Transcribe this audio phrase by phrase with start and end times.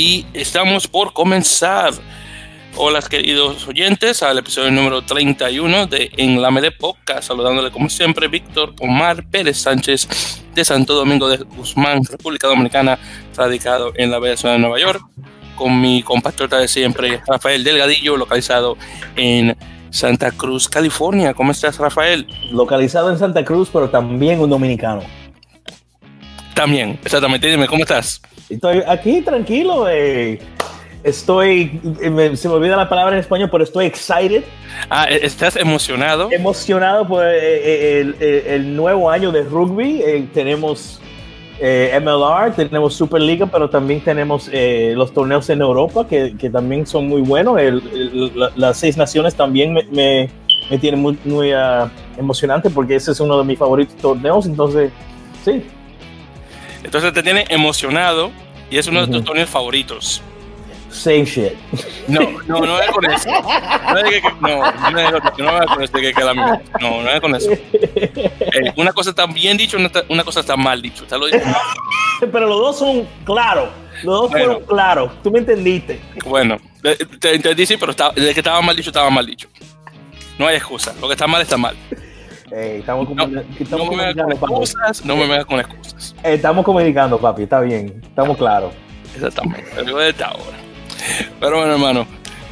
[0.00, 1.92] y estamos por comenzar.
[2.74, 8.26] Hola queridos oyentes al episodio número 31 de En la Mele Podcast, saludándole como siempre
[8.26, 10.08] Víctor Omar Pérez Sánchez
[10.54, 12.98] de Santo Domingo de Guzmán, República Dominicana,
[13.36, 15.02] radicado en la bella ciudad de Nueva York,
[15.54, 18.78] con mi compatriota de siempre Rafael Delgadillo, localizado
[19.16, 19.54] en
[19.90, 21.34] Santa Cruz, California.
[21.34, 22.26] ¿Cómo estás Rafael?
[22.50, 25.02] Localizado en Santa Cruz, pero también un dominicano.
[26.54, 27.50] También, exactamente.
[27.50, 28.22] Dime, ¿cómo estás?
[28.50, 29.88] Estoy aquí tranquilo.
[29.88, 30.38] Eh,
[31.04, 34.42] estoy, me, se me olvida la palabra en español, pero estoy excited.
[34.88, 36.28] Ah, e, ¿estás emocionado?
[36.32, 40.02] Emocionado por eh, eh, el, el, el nuevo año de rugby.
[40.04, 41.00] Eh, tenemos
[41.60, 46.86] eh, MLR, tenemos Superliga, pero también tenemos eh, los torneos en Europa que, que, también
[46.86, 47.58] son muy buenos.
[47.58, 50.30] El, la, las seis naciones también me, me,
[50.70, 54.46] me tiene muy, muy uh, emocionante porque ese es uno de mis favoritos torneos.
[54.46, 54.90] Entonces,
[55.44, 55.62] sí.
[56.82, 58.30] Entonces te tiene emocionado
[58.70, 60.22] y es uno de tus torneos favoritos.
[60.90, 61.52] Same shit.
[62.08, 63.28] No, no, no es con eso.
[63.30, 64.72] No es que, no,
[65.38, 66.60] no es, con eso que, la misma.
[66.80, 67.50] No, no es con eso.
[67.52, 69.78] Eh, una cosa está bien dicho,
[70.08, 71.04] una cosa está mal dicho.
[71.04, 71.26] Te lo.
[72.20, 73.68] Pero los dos son claros.
[74.02, 75.12] Los dos bueno, fueron claros.
[75.22, 76.00] Tú me entendiste.
[76.24, 76.58] Bueno,
[77.20, 79.48] te entendí, sí, pero estaba, de que estaba mal dicho, estaba mal dicho.
[80.38, 80.94] No hay excusa.
[81.00, 81.76] Lo que está mal está mal.
[82.52, 83.24] Eh, estamos no,
[83.58, 86.14] estamos no, me con excusas, no me con excusas.
[86.24, 88.72] Eh, estamos comunicando, papi, está bien, estamos claros.
[89.14, 90.58] Exactamente, pero desde ahora.
[91.38, 92.06] Pero bueno, hermano,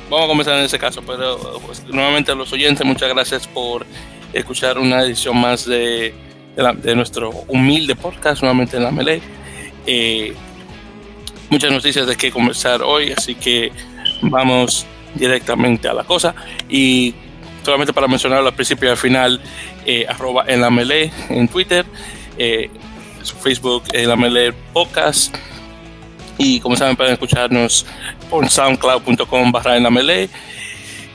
[0.08, 1.02] vamos a comenzar en ese caso.
[1.06, 3.84] Pero pues, nuevamente a los oyentes, muchas gracias por
[4.32, 6.14] escuchar una edición más de,
[6.54, 9.20] de, la, de nuestro humilde podcast, nuevamente en la Melee.
[9.86, 10.32] Eh,
[11.50, 13.72] muchas noticias de qué conversar hoy, así que
[14.22, 16.34] vamos directamente a la cosa.
[16.68, 17.14] Y
[17.68, 19.42] solamente para mencionarlo al principio y al final,
[19.84, 21.84] eh, arroba en la melee en Twitter,
[22.38, 22.70] eh,
[23.42, 25.36] Facebook en la melee podcast.
[26.38, 27.84] Y como saben, pueden escucharnos
[28.30, 30.30] por soundcloud.com barra en la melee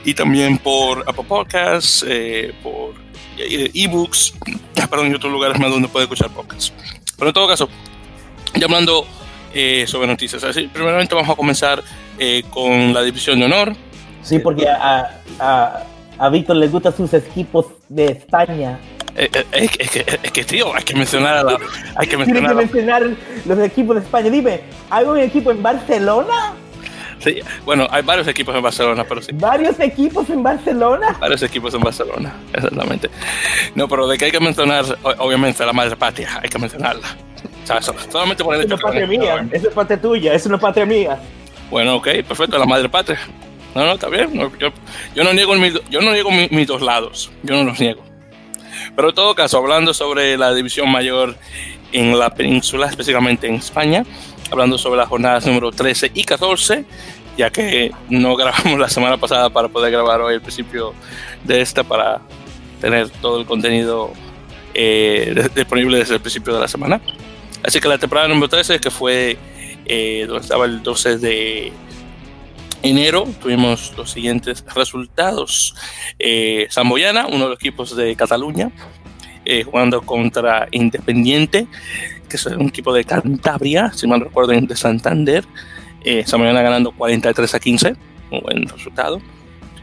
[0.04, 2.94] y también por Apple Podcasts, eh, por
[3.36, 4.34] ebooks,
[4.88, 6.72] perdón, y otros lugares más donde pueden escuchar podcasts.
[7.18, 7.68] Pero en todo caso,
[8.54, 9.08] ya hablando
[9.52, 11.82] eh, sobre noticias, así, primeramente vamos a comenzar
[12.16, 13.74] eh, con la división de honor.
[14.22, 15.84] Sí, porque a, a
[16.18, 18.78] a Víctor le gustan sus equipos de España.
[19.16, 21.58] Eh, eh, es, es, que, es, que, tío, hay que mencionar a la,
[21.96, 23.02] hay que mencionar, que mencionar
[23.44, 24.30] los equipos de España.
[24.30, 24.60] Dime,
[24.90, 26.54] ¿hay un equipo en Barcelona?
[27.20, 29.30] Sí, bueno, hay varios equipos en Barcelona, pero sí.
[29.34, 31.16] ¿Varios equipos en Barcelona?
[31.20, 33.08] Varios equipos en Barcelona, exactamente.
[33.74, 34.84] No, pero de que hay que mencionar,
[35.18, 37.16] obviamente, la madre patria, hay que mencionarla.
[37.62, 40.84] O sea, solamente poner es una patria mía, eso es patria tuya, es una patria
[40.84, 41.18] mía.
[41.70, 43.18] Bueno, ok, perfecto, la madre patria.
[43.74, 44.32] No, no, está bien.
[45.14, 47.30] Yo, no niego, mi, yo no niego mi, mis dos lados.
[47.42, 48.04] Yo no los niego.
[48.94, 51.36] Pero en todo caso, hablando sobre la división mayor
[51.92, 54.04] en la península, específicamente en España,
[54.50, 56.84] hablando sobre las jornadas número 13 y 14,
[57.36, 60.94] ya que no grabamos la semana pasada para poder grabar hoy el principio
[61.42, 62.20] de esta para
[62.80, 64.12] tener todo el contenido
[64.74, 67.00] eh, disponible desde el principio de la semana.
[67.62, 69.38] Así que la temporada número 13, que fue
[69.86, 71.72] eh, donde estaba el 12 de
[72.84, 75.74] enero tuvimos los siguientes resultados.
[76.18, 78.70] Eh, uno de los equipos de Cataluña,
[79.44, 81.66] eh, jugando contra Independiente,
[82.28, 85.44] que es un equipo de Cantabria, si mal recuerdo, de Santander.
[86.04, 87.96] Eh, ganando 43 a 15,
[88.30, 89.20] un buen resultado.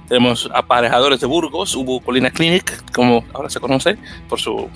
[0.07, 3.97] Tenemos aparejadores de Burgos, hubo Colina Clinic, como ahora se conoce,
[4.27, 4.69] por su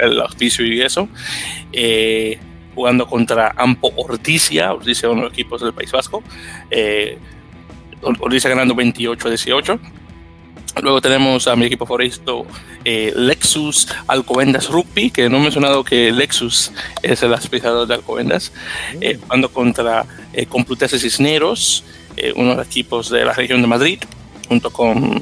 [0.00, 1.08] el auspicio y eso.
[1.72, 2.38] Eh,
[2.74, 6.22] jugando contra Ampo Orticia, Orticia uno de los equipos del País Vasco.
[6.70, 7.18] Eh,
[8.02, 9.80] Orticia ganando 28 a 18.
[10.82, 12.46] Luego tenemos a mi equipo favorito,
[12.84, 16.70] eh, Lexus Alcobendas Rugby, que no he mencionado que Lexus
[17.02, 18.52] es el aspirador de Alcobendas,
[19.00, 21.84] eh, jugando contra eh, Complutense Cisneros,
[22.16, 23.98] eh, uno de los equipos de la región de Madrid,
[24.48, 25.20] junto con,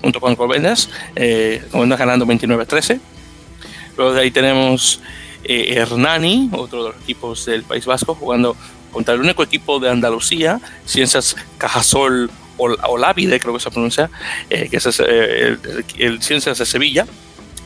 [0.00, 3.00] junto con Alcobendas, Alcobendas ganando 29 a 13.
[3.96, 5.00] Luego de ahí tenemos
[5.44, 8.56] Hernani, otro de los equipos del País Vasco, jugando
[8.92, 14.10] contra el único equipo de Andalucía, Ciencias Cajasol Olávide, creo que se pronuncia,
[14.50, 17.06] eh, que es eh, el, el, Ciencias de Sevilla,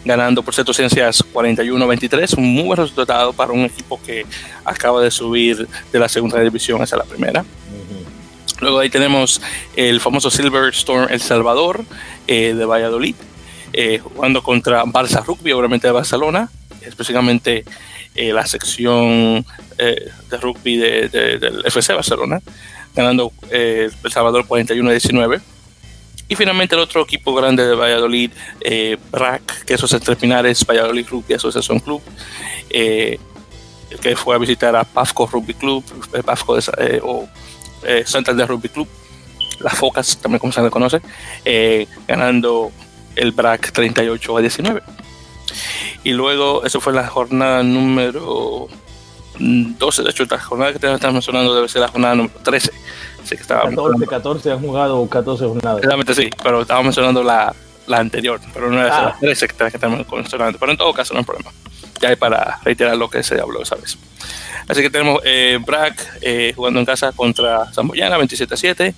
[0.04, 4.26] ganando por cierto Ciencias 41-23, un muy buen resultado para un equipo que
[4.64, 7.40] acaba de subir de la segunda división hacia la primera.
[7.40, 8.60] Uh -huh.
[8.60, 9.40] Luego ahí tenemos
[9.76, 11.84] el famoso Silver Storm El Salvador
[12.26, 13.14] eh, de Valladolid,
[14.02, 16.50] jugando contra Barça Rugby, obviamente de Barcelona,
[16.87, 17.64] específicamente
[18.14, 19.44] eh, la sección
[19.79, 22.43] eh, de rugby de, de, del FC Barcelona,
[22.94, 25.40] ganando eh, El Salvador 41-19.
[26.29, 28.31] Y finalmente el otro equipo grande de Valladolid,
[29.11, 32.00] BRAC, que esos es Tres Pinares, Valladolid Rugby Asociación Club,
[32.70, 33.19] que
[34.17, 35.84] fue a visitar a Pafco Rugby Club,
[36.25, 36.56] Pafco
[37.02, 37.29] o
[38.06, 38.88] Santander Rugby Club,
[39.61, 41.02] las Focas, también como se le conoce,
[42.08, 42.73] ganando
[43.14, 44.82] el BRAC 38 a 19.
[46.05, 48.69] Y luego, eso fue la jornada número
[49.39, 52.73] 12, de hecho, la jornada que estamos mencionando debe ser la jornada número 13.
[53.23, 55.79] Así que 14, 14 han jugado 14 jornadas.
[55.79, 57.55] Exactamente, sí, pero estaba mencionando la,
[57.87, 59.05] la anterior, pero no era ah.
[59.05, 60.59] la 13 que estamos mencionando.
[60.59, 61.53] Pero en todo caso, no hay problema.
[62.00, 63.97] Ya hay para reiterar lo que se habló esa vez.
[64.69, 68.94] Así que tenemos eh, BRAC eh, jugando en casa contra Zamboyana, 27 a 7.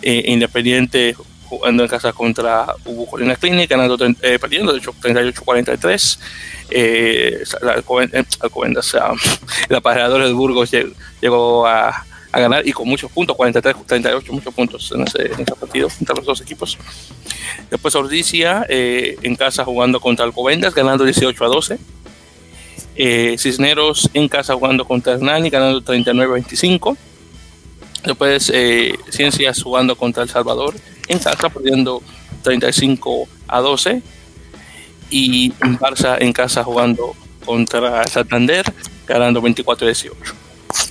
[0.00, 1.16] Eh, Independiente
[1.48, 6.18] jugando en casa contra Hugo Colina Clinic, ganando, eh, de hecho, 38-43.
[6.70, 7.42] Eh,
[8.40, 9.12] Alcobendas, o sea,
[9.68, 10.70] el aparejador de Burgos
[11.20, 15.88] llegó a, ganar y con muchos puntos, 43-38, muchos puntos en ese, en ese, partido
[15.98, 16.78] entre los dos equipos.
[17.70, 21.78] Después Ordicia eh, en casa jugando contra Alcobendas, ganando 18 a 12.
[23.00, 26.96] Eh, Cisneros en casa jugando contra Hernani, ganando 39-25.
[28.04, 30.74] Después eh, Ciencias jugando contra El Salvador
[31.08, 32.02] en casa, perdiendo
[32.42, 34.02] 35 a 12.
[35.10, 37.14] Y Barça en casa jugando
[37.44, 38.64] contra Santander,
[39.06, 40.16] ganando 24 a 18.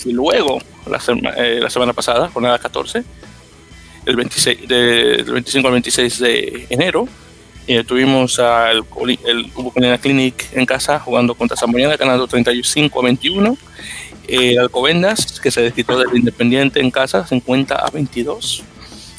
[0.05, 0.99] Y luego, la,
[1.37, 3.03] eh, la semana pasada, jornada 14,
[4.05, 7.07] el, 26, del 25 al 26 de enero,
[7.67, 8.85] eh, tuvimos al
[9.25, 13.57] el Hugo Clinic en casa jugando contra San ganando 35 a 21
[14.27, 18.63] el Alcobendas, que se desquitó del Independiente en casa, 50 a 22.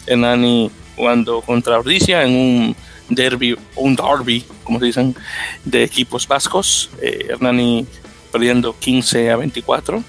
[0.07, 2.77] Hernani jugando contra Ordicia en un
[3.09, 5.17] derby, un derby, como se dicen,
[5.65, 6.91] de equipos vascos.
[7.01, 7.87] Eh, Hernani
[8.31, 10.03] perdiendo 15 a 24.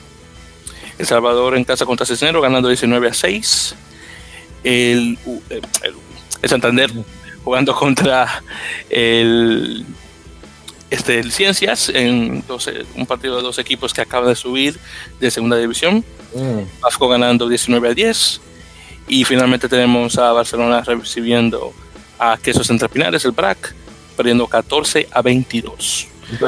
[0.97, 3.75] El Salvador en casa contra Cisnero ganando 19 a 6.
[4.65, 5.17] El,
[5.49, 5.61] el,
[6.41, 6.91] el Santander
[7.43, 8.43] jugando contra
[8.89, 9.85] el
[10.89, 12.43] este, el Ciencias, en
[12.95, 14.79] un partido de dos equipos que acaba de subir
[15.19, 16.03] de segunda división.
[16.33, 17.07] Mm.
[17.09, 18.41] ganando 19 a 10.
[19.09, 21.73] Y finalmente tenemos a Barcelona recibiendo
[22.19, 23.73] a Quesos Entre Pinares, el BRAC,
[24.15, 26.07] perdiendo 14 a 22.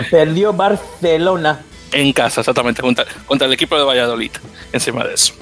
[0.09, 1.61] Perdió Barcelona.
[1.91, 4.31] En casa, exactamente, contra, contra, el equipo de Valladolid,
[4.71, 5.33] encima de eso.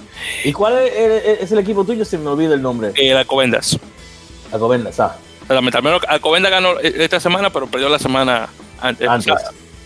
[0.44, 2.04] ¿Y cuál es, el equipo tuyo?
[2.06, 2.92] Se me olvida el nombre.
[2.95, 3.77] El Alcobendas.
[4.51, 5.16] Alcobendas, ah.
[5.42, 5.77] Exactamente,
[6.07, 8.50] Alcobendas ganó esta semana, pero perdió la semana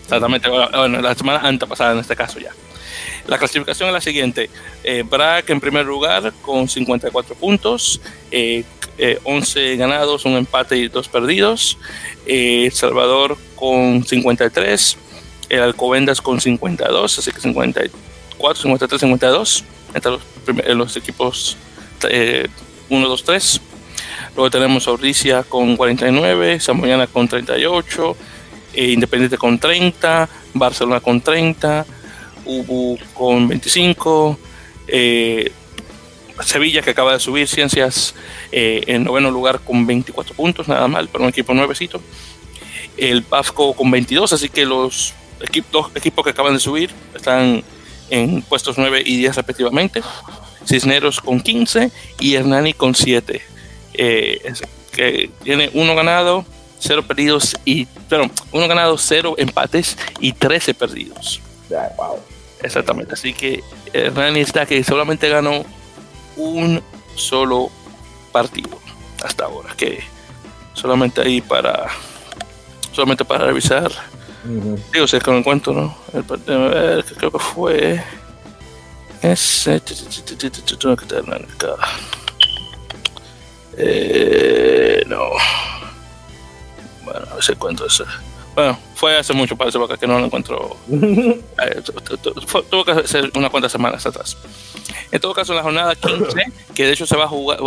[0.03, 2.51] Exactamente, bueno, la semana antepasada en este caso ya.
[3.27, 4.49] La clasificación es la siguiente.
[4.83, 8.65] Eh, BRAC en primer lugar con 54 puntos, eh,
[9.23, 11.77] 11 eh, ganados, un empate y dos perdidos.
[12.25, 14.97] Eh, Salvador con 53,
[15.49, 20.11] el Alcobendas con 52, así que 54, 53, 52 entre
[20.75, 21.57] los, equipos
[22.89, 23.61] 1, 2, 3.
[24.35, 28.17] Luego tenemos Auricia con 49, Samoyana con 38,
[28.73, 31.85] eh, Independiente con 30, Barcelona con 30,
[32.45, 34.37] Ubu con 25,
[34.87, 35.51] eh,
[36.43, 38.15] Sevilla que acaba de subir, Ciencias
[38.51, 42.01] eh, en noveno lugar con 24 puntos, nada mal, pero un equipo nuevecito.
[42.97, 45.13] El Pafco con 22, así que los
[45.71, 47.63] dos equipos que acaban de subir están
[48.09, 50.01] en puestos 9 y 10 respectivamente.
[50.65, 53.41] Cisneros con 15 y Hernani con 7.
[53.93, 56.45] que tiene uno ganado,
[56.83, 61.41] cero perdidos y, pero uno ganado, cero empates y 13 perdidos.
[61.97, 62.19] wow.
[62.63, 65.65] Exactamente, así que Hernani está que solamente ganó
[66.37, 66.81] un
[67.15, 67.69] solo
[68.31, 68.79] partido
[69.23, 70.01] hasta ahora, que
[70.73, 71.87] solamente ahí para,
[72.91, 73.91] solamente para revisar.
[74.91, 75.95] Digo, si es que lo encuentro, ¿no?
[76.13, 78.03] El partido, ver, creo que fue
[79.21, 79.79] ese.
[83.77, 85.29] Eh, no.
[87.03, 88.05] Bueno, a ver si encuentro eso.
[88.55, 90.77] Bueno, fue hace mucho, parece, porque que no lo encuentro.
[91.63, 91.81] Eh,
[92.69, 94.35] tuvo que ser unas cuantas semanas atrás.
[95.11, 97.59] En todo caso, en la jornada 15, que de hecho se va a, jugar,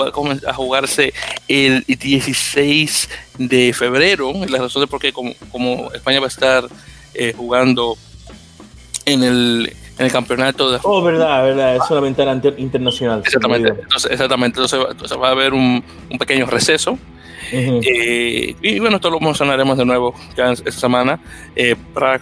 [0.46, 1.14] a jugarse
[1.48, 6.68] el 16 de febrero, la razón de por qué, como, como España va a estar
[7.14, 7.96] eh, jugando
[9.06, 10.80] en el, en el campeonato de.
[10.82, 12.22] Oh, verdad, verdad, es solamente
[12.58, 13.22] internacional.
[13.24, 14.60] Exactamente, entonces, exactamente.
[14.60, 16.98] Entonces, va a haber un, un pequeño receso
[17.52, 21.20] eh, y bueno, esto lo mencionaremos de nuevo ya esta semana.
[21.54, 21.76] Eh,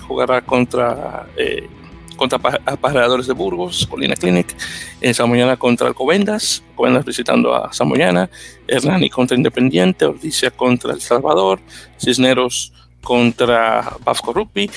[0.07, 1.69] jugará contra, eh,
[2.17, 4.55] contra Apareadores de Burgos, Colina Clinic,
[5.01, 8.29] en Samoyana contra Alcobendas, Alcobendas visitando a Samoyana,
[8.67, 11.61] Hernani contra Independiente, Ordicia contra El Salvador,
[11.99, 14.71] Cisneros contra Bafco Rugby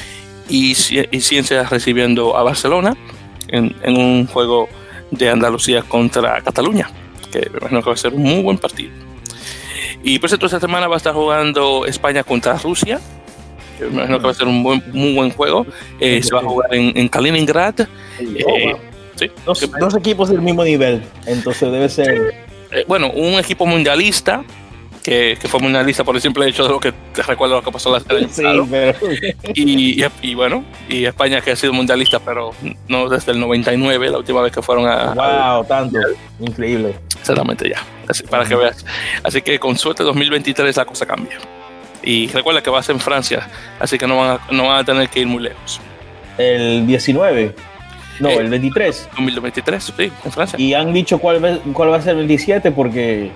[0.49, 2.95] y, y Ciencias recibiendo a Barcelona
[3.47, 4.67] en, en un juego
[5.11, 6.89] de Andalucía contra Cataluña,
[7.31, 9.06] que me imagino que va a ser un muy buen partido.
[10.07, 13.01] Y por cierto, esta semana va a estar jugando España contra Rusia
[13.77, 15.67] Yo me imagino que va a ser un buen, muy buen juego.
[15.99, 17.81] Eh, se va a jugar en, en Kaliningrad.
[18.17, 18.75] Eh,
[19.15, 19.29] sí.
[19.45, 22.33] dos, dos, equipos del mismo nivel, entonces debe ser.
[22.71, 24.45] Eh, bueno, un equipo mundialista
[25.07, 27.71] que, que, fue mundialista por el simple hecho de lo que te recuerdo lo que
[27.71, 28.93] pasó la sí, pero...
[29.53, 32.51] y, y, y, bueno, y España que ha sido mundialista, pero
[32.89, 35.13] no desde el 99, la última vez que fueron a.
[35.13, 35.65] ¡Wow!
[35.65, 35.97] Tanto.
[36.41, 36.99] Increíble.
[37.17, 37.81] Exactamente, ya.
[38.05, 38.85] Así, para que veas.
[39.23, 41.37] Así que con suerte 2023 la cosa cambia.
[42.03, 43.47] Y recuerda que va a ser en Francia,
[43.79, 45.79] así que no van a, no van a tener que ir muy lejos.
[46.37, 47.55] El 19.
[48.19, 49.09] No, eh, el 23.
[49.15, 50.59] 2023, sí, en Francia.
[50.59, 52.71] ¿Y han dicho cuál, cuál va a ser el 17?
[52.71, 53.31] Porque.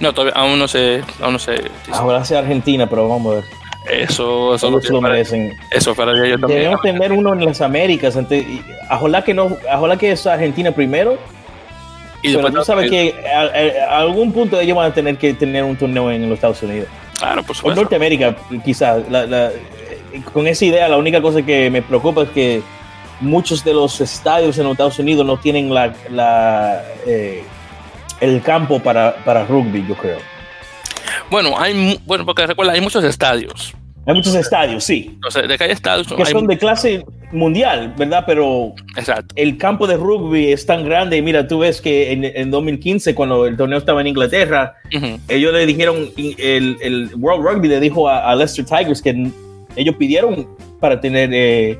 [0.00, 1.02] No, todavía aún no sé.
[1.20, 1.62] Aún no sé.
[1.92, 3.44] Ahora sea Argentina, pero vamos a ver.
[3.90, 5.56] Eso, eso lo, lo merecen.
[5.70, 6.60] Eso para yo también.
[6.60, 8.16] Debemos tener uno en las Américas.
[8.90, 11.18] Ojalá que no, ojalá que es Argentina primero.
[12.22, 15.64] Y pero tú sabes que a, a, algún punto ellos van a tener que tener
[15.64, 16.88] un torneo en los Estados Unidos.
[17.18, 17.80] Claro, por supuesto.
[17.80, 19.08] O Norteamérica, quizás.
[19.10, 19.50] La, la,
[20.32, 22.62] con esa idea, la única cosa que me preocupa es que
[23.20, 27.44] muchos de los estadios en los Estados Unidos no tienen la, la eh,
[28.20, 30.18] el campo para, para, rugby, yo creo.
[31.30, 33.74] Bueno, hay, bueno, porque recuerda, hay muchos estadios.
[34.06, 35.18] Hay muchos estadios, sí.
[35.28, 36.08] Sea, de que hay estadios.
[36.08, 36.32] Que hay...
[36.32, 38.24] son de clase mundial, ¿verdad?
[38.26, 39.34] Pero Exacto.
[39.36, 41.18] el campo de rugby es tan grande.
[41.18, 44.96] Y mira, tú ves que en, en 2015, cuando el torneo estaba en Inglaterra, uh
[44.96, 45.20] -huh.
[45.28, 49.30] ellos le dijeron, el, el, World Rugby le dijo a, a, Leicester Tigers que
[49.76, 50.48] ellos pidieron
[50.80, 51.78] para tener eh,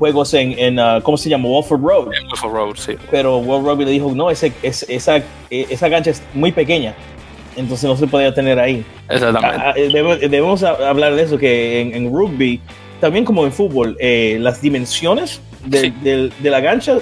[0.00, 1.46] juegos en, en uh, ¿cómo se llama?
[1.46, 2.14] Wolford Road.
[2.14, 2.96] En Wolford Road, sí.
[3.10, 6.94] Pero World Rugby le dijo, no, ese, es, esa, esa cancha es muy pequeña
[7.56, 8.84] entonces no se podía tener ahí.
[9.08, 9.88] Exactamente.
[9.88, 12.60] Debemos, debemos hablar de eso, que en, en rugby,
[13.00, 15.94] también como en fútbol, eh, las dimensiones de, sí.
[16.02, 16.98] de, de la cancha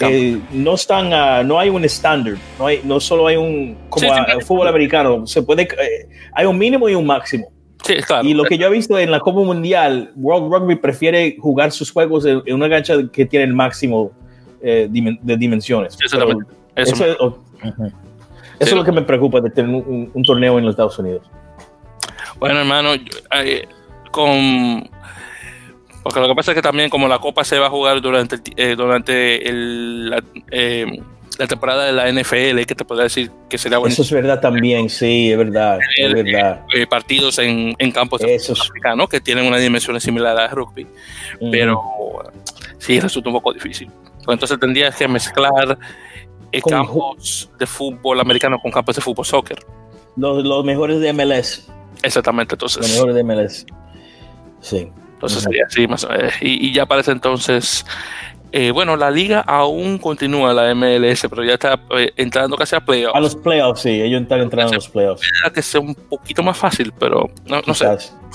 [0.00, 4.06] eh, no están, uh, no hay un estándar, no, hay, no solo hay un, como
[4.06, 7.50] sí, sí, fútbol americano, se puede, eh, hay un mínimo y un máximo.
[7.84, 8.26] Sí, claro.
[8.28, 11.90] Y lo que yo he visto en la Copa Mundial, World Rugby prefiere jugar sus
[11.90, 14.12] juegos en, en una cancha que tiene el máximo
[14.60, 15.96] eh, de dimensiones.
[16.00, 16.52] Exactamente.
[16.76, 17.92] Eso, eso es, uh -huh.
[18.60, 18.72] Eso sí.
[18.72, 21.22] es lo que me preocupa de tener un, un, torneo en los Estados Unidos.
[22.38, 23.66] Bueno, hermano, eh,
[24.10, 24.88] con.
[26.02, 28.36] Porque lo que pasa es que también, como la Copa se va a jugar durante,
[28.56, 31.02] eh, durante el, la, eh,
[31.40, 33.92] la, temporada de la NFL, que te podría decir que sería bueno.
[33.92, 35.78] Eso es verdad también, sí, es verdad.
[35.96, 36.64] Es verdad.
[36.74, 40.86] Eh, partidos en, en campos africanos que tienen una dimensión similar al rugby,
[41.50, 41.82] pero
[42.78, 43.90] sí resulta un poco difícil.
[44.24, 45.78] Pues entonces tendrías que mezclar
[46.52, 49.58] eh, campos de fútbol americano con campos de fútbol soccer.
[50.16, 51.68] Los, los mejores de MLS.
[52.02, 52.82] Exactamente, entonces.
[52.82, 53.66] Los mejores de MLS.
[54.60, 54.90] Sí.
[55.14, 57.84] Entonces sería así, más, eh, y, y, ya parece entonces.
[58.52, 62.80] Eh, bueno, la liga aún continúa, la MLS, pero ya está eh, entrando casi a
[62.80, 63.14] playoffs.
[63.14, 65.22] A los playoffs, sí, ellos están entrando a los playoffs.
[65.54, 67.86] que sea un poquito más fácil, pero no, no sé.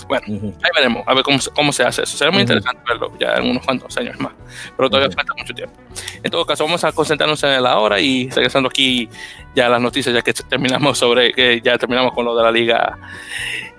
[0.07, 0.53] Bueno, uh -huh.
[0.63, 2.17] ahí veremos, a ver cómo, cómo se hace eso.
[2.17, 2.43] Será muy uh -huh.
[2.43, 4.31] interesante verlo ya en unos cuantos años más,
[4.77, 5.15] pero todavía uh -huh.
[5.15, 5.75] falta mucho tiempo.
[6.23, 9.09] En todo caso, vamos a concentrarnos en la hora y regresando aquí
[9.53, 12.97] ya las noticias, ya que terminamos sobre, que ya terminamos con lo de la liga.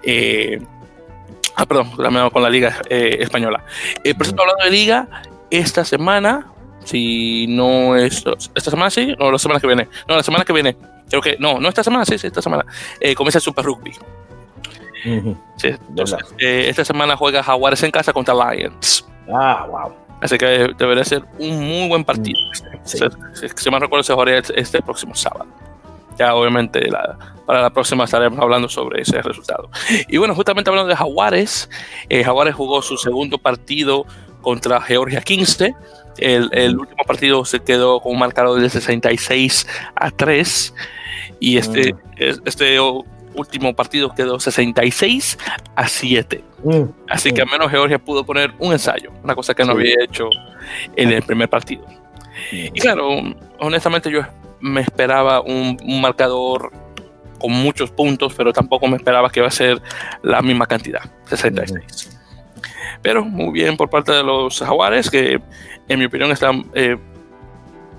[0.03, 0.61] Eh,
[1.59, 3.65] Ah, perdón, terminamos con la Liga Española.
[4.19, 5.09] Por cierto, hablando de Liga,
[5.51, 6.47] esta semana,
[6.85, 8.25] si no es.
[8.55, 9.15] ¿Esta semana sí?
[9.19, 9.89] No, la semana que viene.
[10.09, 10.77] No, la semana que viene.
[11.09, 11.37] Creo que.
[11.39, 12.65] No, no esta semana, sí, sí, esta semana.
[13.01, 13.93] Eh, comienza el Super Rugby.
[15.05, 15.37] Uh -huh.
[15.57, 19.07] sí, entonces, eh, esta semana juega Jaguares en casa contra Lions.
[19.33, 19.95] Ah, wow.
[20.21, 22.39] Así que debería ser un muy buen partido.
[22.83, 22.99] Sí.
[23.35, 25.47] Si, si me recuerdo, se jugaría este próximo sábado
[26.19, 29.71] ya obviamente la, para la próxima estaremos hablando sobre ese resultado.
[30.09, 31.69] Y bueno, justamente hablando de Jaguares,
[32.09, 34.07] eh, Jaguares jugó su segundo partido
[34.47, 35.75] contra Georgia 15.
[36.19, 40.75] El, el, último partido se quedó con un marcador de 66 a 3
[41.41, 41.99] y este, mm.
[42.45, 42.79] este
[43.35, 45.37] último partido quedó 66
[45.75, 46.45] a 7.
[46.63, 46.83] Mm.
[47.09, 49.79] Así que al menos Georgia pudo poner un ensayo, una cosa que no sí.
[49.81, 50.31] había hecho
[50.95, 51.85] en el primer partido.
[52.53, 53.09] Y claro,
[53.59, 54.21] honestamente yo
[54.61, 56.71] me esperaba un, un, marcador
[57.41, 59.83] con muchos puntos, pero tampoco me esperaba que iba a ser
[60.23, 62.16] la misma cantidad, 66.
[63.03, 65.41] Pero muy bien por parte de los jaguares, que
[65.89, 66.97] en mi opinión están eh,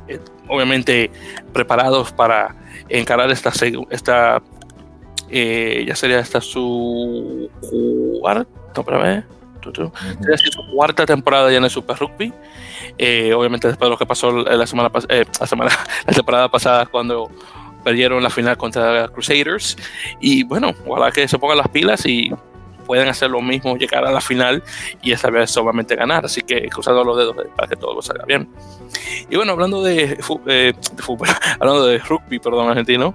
[0.07, 1.11] eh, obviamente
[1.53, 2.55] preparados para
[2.89, 3.51] encarar esta,
[3.89, 4.41] esta
[5.29, 7.49] eh, ya sería esta su
[8.21, 8.49] cuarta,
[9.61, 12.33] su cuarta temporada ya en el Super Rugby.
[12.97, 15.71] Eh, obviamente después de lo que pasó la semana, eh, la, semana
[16.07, 17.29] la temporada pasada cuando
[17.83, 19.77] perdieron la final contra Crusaders.
[20.21, 22.31] Y bueno, ojalá que se pongan las pilas y
[22.87, 24.63] puedan hacer lo mismo, llegar a la final
[25.03, 26.25] y esta vez solamente ganar.
[26.25, 28.47] Así que cruzando los dedos para que todo salga bien.
[29.29, 30.17] Y bueno, hablando de,
[30.47, 31.27] eh, de fútbol,
[31.59, 33.13] hablando de rugby, perdón, argentino,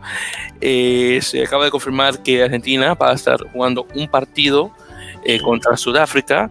[0.60, 4.70] eh, se acaba de confirmar que Argentina va a estar jugando un partido
[5.24, 6.50] eh, contra Sudáfrica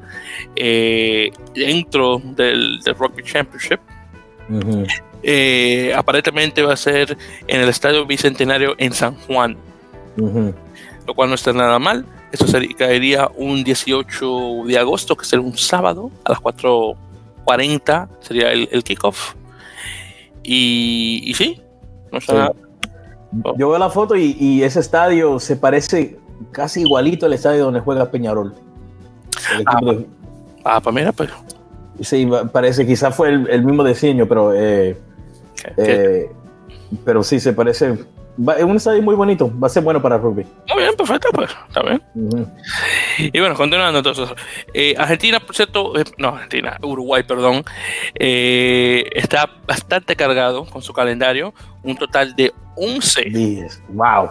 [0.56, 3.80] eh, dentro del, Rugby Championship.
[5.24, 9.58] Eh, aparentemente va a ser en el Estadio Bicentenario en San Juan,
[11.08, 12.06] lo cual no está nada mal.
[12.32, 18.52] Esto sería, caería un 18 de agosto, que será un sábado, a las 4.40 sería
[18.52, 19.36] el, kickoff.
[20.44, 21.62] Y, y sí,
[22.12, 22.72] no está oh.
[23.58, 26.20] Yo veo la foto y, ese estadio se parece
[26.52, 28.54] casi igualito al estadio donde juega Peñarol.
[29.66, 29.80] Ah,
[30.66, 31.30] ah, pues mira, pues.
[32.02, 34.98] Sí, parece, quizás fue el, mismo diseño, pero eh,
[35.78, 36.32] eh,
[37.06, 37.98] pero sí, se parece.
[38.58, 40.46] Es un estadio muy bonito, va a ser bueno para rugby.
[40.74, 42.02] Muy bien, perfecto, pues, está bien.
[43.18, 44.30] Y bueno, continuando entonces.
[44.74, 47.64] Eh, Argentina, por cierto, no, Argentina, Uruguay, perdón,
[48.16, 54.30] está bastante cargado con su calendario, un total de 11 wow.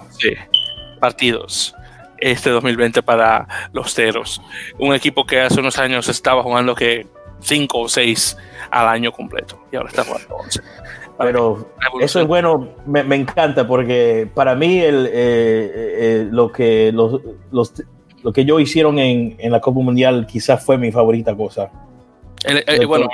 [1.00, 1.75] partidos
[2.21, 4.40] este 2020 para los Teros.
[4.78, 7.07] Un equipo que hace unos años estaba jugando que
[7.40, 8.37] 5 o 6
[8.71, 10.61] al año completo y ahora está jugando 11.
[11.20, 11.66] Pero
[12.00, 17.20] eso es bueno, me, encanta porque para mí el, eh, eh, lo, que los,
[17.52, 17.74] los,
[18.22, 21.70] lo que ellos hicieron en, en, la Copa Mundial quizás fue mi favorita cosa.
[22.44, 23.06] Eh, bueno,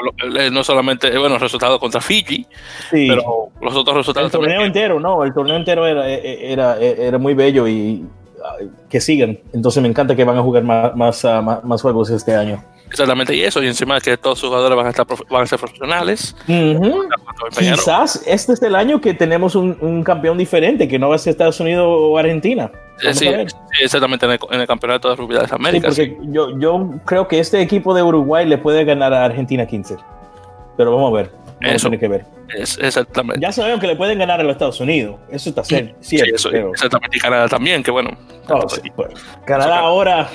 [0.53, 2.47] no solamente bueno, resultados contra Fiji,
[2.93, 4.33] pero los otros resultados.
[4.33, 8.05] El torneo entero, no, el torneo entero era, era, era muy bello y
[8.45, 8.59] ah,
[8.89, 9.37] que sigan.
[9.53, 12.63] Entonces me encanta que van a jugar más, más, ah, más juegos este año.
[12.89, 15.59] Exactamente, y eso, y encima que todos sus jugadores van a, estar, van a ser
[15.59, 16.37] profesionales.
[17.59, 21.19] Quizás este es el año que tenemos un, un, campeón diferente, que no va a
[21.19, 22.71] ser Estados Unidos o Argentina.
[23.13, 23.29] Sí,
[23.83, 25.95] exactamente, en el, campeonato de rugby de las Américas.
[25.95, 29.97] porque yo, yo creo que este equipo de Uruguay le puede ganar a Argentina 15.
[30.77, 31.31] Pero vamos a ver.
[31.61, 32.25] eso tiene que ver.
[32.55, 33.41] Es, exactamente.
[33.41, 35.17] Ya sabemos que le pueden ganar a los Estados Unidos.
[35.31, 35.95] Eso está cierto.
[36.01, 37.17] Sí, eso, Exactamente.
[37.17, 38.11] Y Canadá también, que bueno.
[38.49, 39.11] Oh, pues,
[39.45, 40.29] Canadá ahora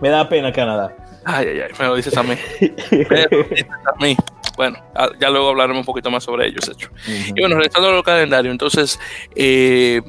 [0.00, 0.94] me da pena Canadá.
[1.28, 2.34] Ay, ay, ay, me lo dices a mí.
[2.64, 4.16] a mí.
[4.56, 4.78] Bueno,
[5.20, 6.88] ya luego hablaremos un poquito más sobre ellos, hecho.
[7.08, 8.98] Y bueno, regresando al calendario, entonces,
[9.34, 10.00] eh,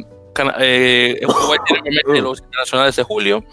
[0.60, 3.44] eh, Uruguay tiene los internacionales de julio,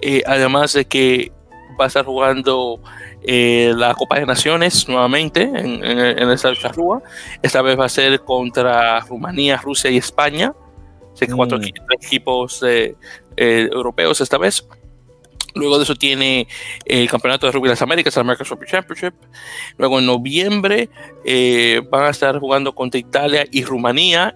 [0.00, 1.30] eh, además de que
[1.78, 2.80] va a estar jugando
[3.22, 7.02] eh, la Copa de Naciones nuevamente en, en, en Estadio Charrúa.
[7.42, 10.54] Esta vez va a ser contra Rumanía, Rusia y España.
[11.12, 11.64] Así que cuatro mm.
[12.02, 12.96] equipos eh,
[13.36, 14.66] europeos esta vez.
[15.54, 16.48] Luego de eso tiene
[16.84, 19.14] el Campeonato de Rugby de las Américas, el American Rugby Championship.
[19.78, 20.88] Luego en noviembre
[21.24, 24.34] eh, van a estar jugando contra Italia y Rumanía,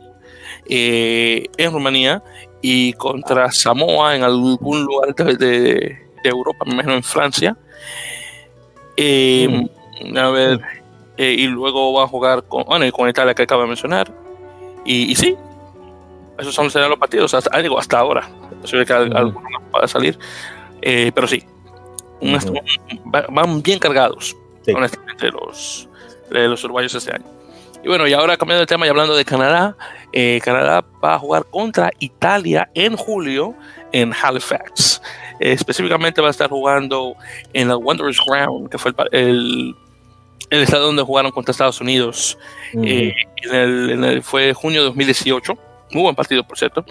[0.68, 2.22] eh, en Rumanía,
[2.62, 7.56] y contra Samoa en algún lugar de, Europa, me imagino en Francia.
[8.96, 9.66] Eh,
[10.16, 10.60] a ver,
[11.16, 14.12] y luego va a jugar con, bueno, con Italia que acabo de mencionar.
[14.84, 15.36] Y, sí,
[16.38, 18.28] esos son los partidos hasta, hasta ahora.
[18.52, 20.18] Es posible que alguno pueda salir.
[20.82, 21.44] Eh, pero sí,
[23.06, 24.36] van bien cargados,
[24.74, 25.88] honestamente, los,
[26.30, 27.24] los uruguayos este año.
[27.82, 29.76] Y bueno, y ahora cambiando de tema y hablando de Canadá,
[30.12, 33.54] eh, Canadá va a jugar contra Italia en julio
[33.92, 35.00] en Halifax.
[35.38, 37.14] Eh, específicamente va a estar jugando
[37.52, 39.76] en el Wanderers Ground, que fue el,
[40.50, 42.36] el, estado donde jugaron contra Estados Unidos.
[42.72, 43.14] en
[44.04, 45.56] el, fue junio de 2018.
[45.92, 46.84] Muy buen partido, por cierto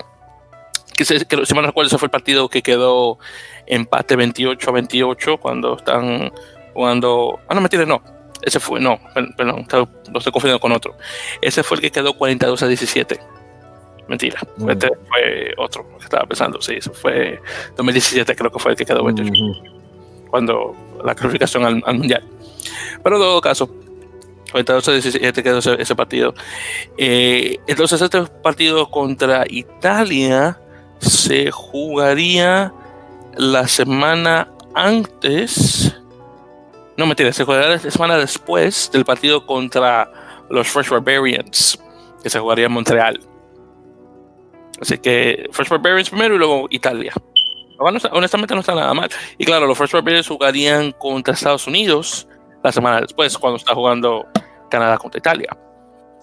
[0.98, 3.20] que, se, que si me recuerdo, ese fue el partido que quedó
[3.66, 6.34] empate 28 a 28 cuando están
[6.74, 7.40] jugando.
[7.48, 8.02] Ah, no, mentira, no.
[8.42, 9.00] Ese fue, no,
[9.36, 9.66] perdón,
[10.12, 10.96] lo estoy confundiendo con otro.
[11.42, 13.20] Ese fue el que quedó 42 a 17.
[14.08, 14.70] Mentira, mm.
[14.70, 16.62] este fue otro que estaba pensando.
[16.62, 17.40] Sí, eso fue
[17.76, 19.44] 2017, creo que fue el que quedó 28.
[20.30, 22.24] Cuando la clasificación al, mundial.
[23.04, 23.70] Pero en todo caso,
[24.52, 26.34] 42 a 17 quedó ese, partido.
[26.98, 30.60] Eh, entonces, este partido contra Italia
[31.00, 32.74] se jugaría
[33.36, 35.96] la semana antes.
[36.98, 40.12] No, mentira, se jugaría la semana después del partido contra
[40.50, 41.80] los Fresh Barbarians,
[42.24, 43.20] que se jugaría en Montreal.
[44.82, 47.14] Así que Fresh Barbarians primero y luego Italia.
[47.80, 49.10] honestamente no está nada mal.
[49.38, 52.28] Y claro, los Fresh Barbarians jugarían contra Estados Unidos
[52.64, 54.26] la semana después, cuando está jugando
[54.70, 55.58] Canadá contra Italia.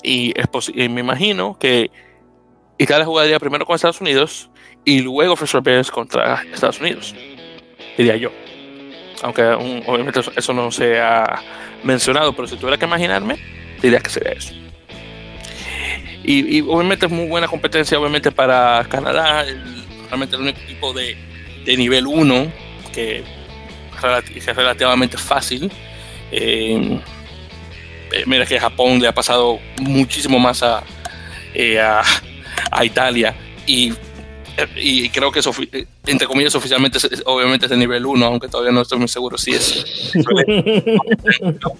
[0.02, 1.90] Y, es y me imagino que
[2.78, 4.50] Italia jugaría primero con Estados Unidos
[4.84, 7.14] y luego Fresh Bears contra Estados Unidos,
[7.96, 8.30] diría yo.
[9.22, 11.40] Aunque obviamente eso, no se ha
[11.82, 13.38] mencionado, pero si tuviera que imaginarme,
[13.80, 14.52] diría que sería eso.
[16.26, 19.44] Y, obviamente es muy buena competencia, obviamente para Canadá,
[20.08, 21.16] realmente el único equipo de,
[21.64, 22.52] de nivel 1
[22.92, 23.24] que
[24.34, 25.70] es relativamente fácil.
[26.30, 27.00] Eh,
[28.12, 30.82] eh, mira que Japón le ha pasado muchísimo más a,
[31.54, 32.02] eh, a,
[32.70, 33.34] a Italia
[33.66, 33.92] y
[34.76, 35.52] y creo que eso
[36.06, 39.52] entre comillas, oficialmente, obviamente es de nivel 1, aunque todavía no estoy muy seguro si
[39.52, 40.12] es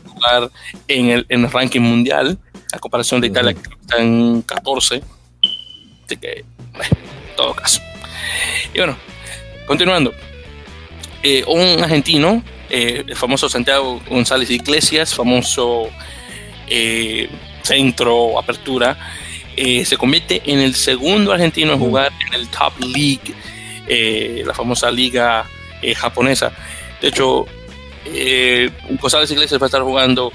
[0.05, 0.51] jugar
[0.89, 2.39] en el, en el ranking mundial,
[2.73, 5.03] a comparación de Italia, que está en 14.
[6.05, 7.81] Así que, en todo caso.
[8.73, 8.97] Y bueno,
[9.67, 10.13] continuando.
[11.23, 15.89] Eh, un argentino, eh, el famoso Santiago González Iglesias, famoso
[16.67, 17.31] eh,
[17.63, 18.99] centro, apertura,
[19.57, 23.35] se convierte en el segundo argentino en jugar en el Top League
[23.87, 25.47] eh, la famosa liga
[25.83, 26.53] eh, japonesa.
[27.03, 27.47] De hecho,
[28.07, 30.33] eh, González Iglesias va a estar jugando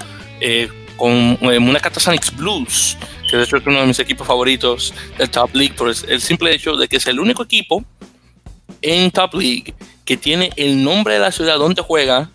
[0.96, 2.98] con una Sonics Blues,
[3.30, 6.54] que de hecho es uno de mis equipos favoritos del Top League, por el simple
[6.54, 7.84] hecho de que es el único equipo
[8.82, 9.74] en Top League
[10.06, 12.30] que tiene el nombre de la ciudad donde juega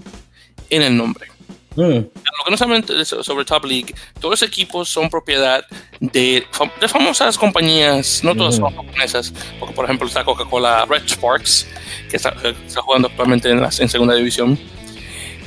[0.71, 1.29] en el nombre.
[1.77, 1.83] Mm.
[1.83, 5.65] Lo que no saben sobre Top League, todos los equipos son propiedad
[6.01, 6.47] de,
[6.81, 8.77] de famosas compañías, no todas son mm.
[8.77, 11.67] japonesas, porque por ejemplo está Coca-Cola Red Sparks,
[12.09, 12.35] que está,
[12.77, 14.59] jugando actualmente en, la, en segunda división,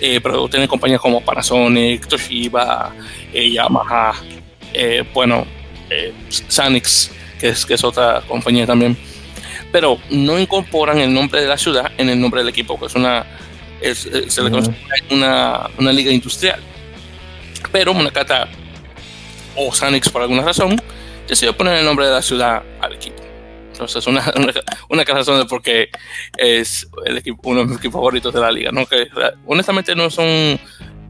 [0.01, 2.93] eh, pero tiene compañías como Panasonic, Toshiba,
[3.33, 4.13] eh, Yamaha,
[4.73, 5.45] eh, bueno,
[6.49, 8.97] Sanix, que es, que es otra compañía también,
[9.71, 12.95] pero no incorporan el nombre de la ciudad en el nombre del equipo, que es
[12.95, 13.25] una
[13.81, 14.73] eh, se le conoce
[15.11, 16.59] una, una, liga industrial.
[17.71, 18.47] Pero Monacata
[19.55, 20.81] o Sanix, por alguna razón,
[21.27, 23.21] decidió poner el nombre de la ciudad al equipo.
[23.71, 24.53] Entonces, una, una,
[24.89, 25.89] una razón de por qué
[26.37, 28.71] es el equipo, uno de mis equipos favoritos de la liga.
[28.71, 28.85] ¿no?
[28.85, 29.07] Que,
[29.45, 30.59] honestamente, no son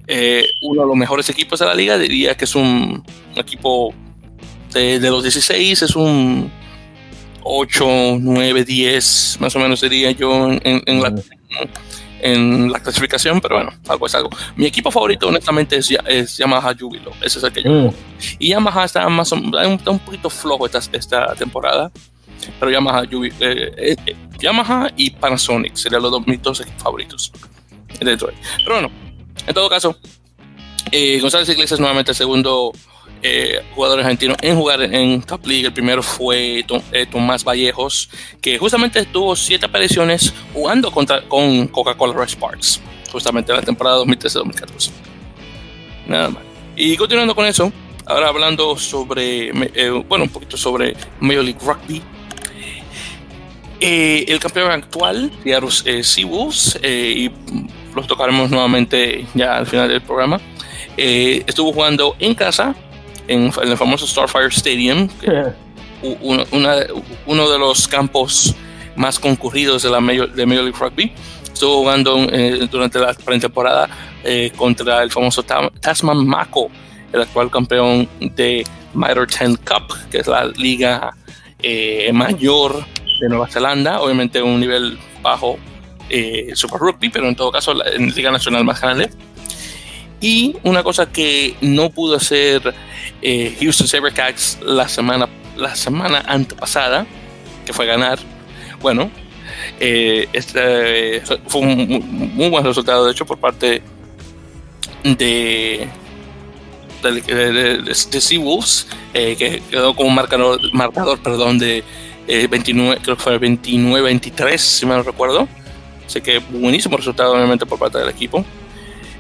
[0.07, 1.97] eh, uno de los mejores equipos de la liga.
[1.97, 3.03] Diría que es un,
[3.35, 3.93] equipo
[4.73, 6.51] de, de, los 16, es un
[7.43, 11.15] 8, 9, 10, más o menos diría yo en, en, la
[12.21, 14.29] en la clasificación, pero bueno, algo es algo.
[14.55, 17.11] Mi equipo favorito, honestamente, es, es Yamaha Jubilo.
[17.21, 17.69] Ese es el que yo.
[17.69, 17.93] Mm.
[18.39, 21.91] Y Yamaha está, más, un, está un poquito flojo esta, esta temporada,
[22.59, 27.31] pero Yamaha, Jubilo, eh, eh, Yamaha y Panasonic serían los dos, mis dos equipos favoritos.
[27.99, 28.29] Pero
[28.67, 28.91] bueno,
[29.45, 29.97] en todo caso,
[30.91, 32.71] eh, González Iglesias nuevamente el segundo
[33.23, 35.65] eh, jugador argentino en jugar en Top League.
[35.65, 38.09] El primero fue eh, Tomás Vallejos,
[38.41, 42.79] que justamente tuvo siete apariciones jugando contra, con Coca-Cola Red Sparks,
[43.11, 44.91] justamente en la temporada 2013-2014.
[46.07, 46.43] Nada más.
[46.75, 47.71] Y continuando con eso,
[48.05, 52.01] ahora hablando sobre, eh, bueno, un poquito sobre Major League Rugby.
[53.79, 57.31] el campeón actual, Seattle Seawolves, y
[57.95, 60.39] los tocaremos nuevamente ya al final del programa.
[60.95, 62.75] estuvo jugando en casa
[63.27, 65.09] en, el famoso Starfire Stadium,
[66.21, 66.43] uno,
[67.25, 68.55] uno, de los campos
[68.95, 71.11] más concurridos de la Major, de Major League Rugby.
[71.43, 73.89] Estuvo jugando eh, durante la pretemporada
[74.23, 76.69] eh, contra el famoso Tasman Mako,
[77.11, 78.63] el actual campeón de
[78.93, 81.15] Minor 10 Cup, que es la liga
[81.63, 82.85] eh, mayor
[83.19, 85.57] de Nueva Zelanda, obviamente un nivel bajo
[86.53, 89.09] Super Rugby, pero en todo caso la liga nacional más grande.
[90.19, 92.73] Y una cosa que no pudo hacer
[93.21, 97.05] eh, Houston Sabercats la semana, la semana antepasada,
[97.65, 98.17] que fue ganar,
[98.81, 99.11] bueno,
[99.79, 103.81] eh, este fue un muy, buen resultado, de hecho, por parte
[105.03, 105.87] de
[107.03, 111.83] de, de, Seawolves, eh, que quedó como marcador, marcador perdón, de
[112.27, 115.47] 29, creo que fue 29-23, si me recuerdo.
[116.05, 118.43] Así que buenísimo resultado, obviamente, por parte del equipo.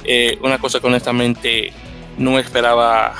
[0.09, 1.73] Eh, una cosa que honestamente
[2.17, 3.13] no esperaba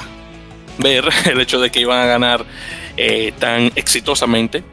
[0.78, 2.46] ver, el hecho de que iban a ganar
[2.96, 4.64] eh, tan exitosamente.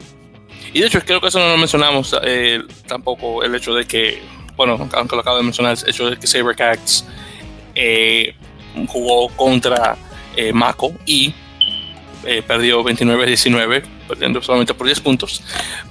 [0.73, 4.21] Y de hecho, creo que eso no lo mencionamos eh, tampoco, el hecho de que,
[4.55, 7.05] bueno, aunque lo acabo de mencionar, el hecho de que Sabercats
[8.87, 9.97] jugó contra
[10.53, 11.33] Mako y
[12.45, 15.43] perdió 29-19, perdiendo solamente por 10 puntos.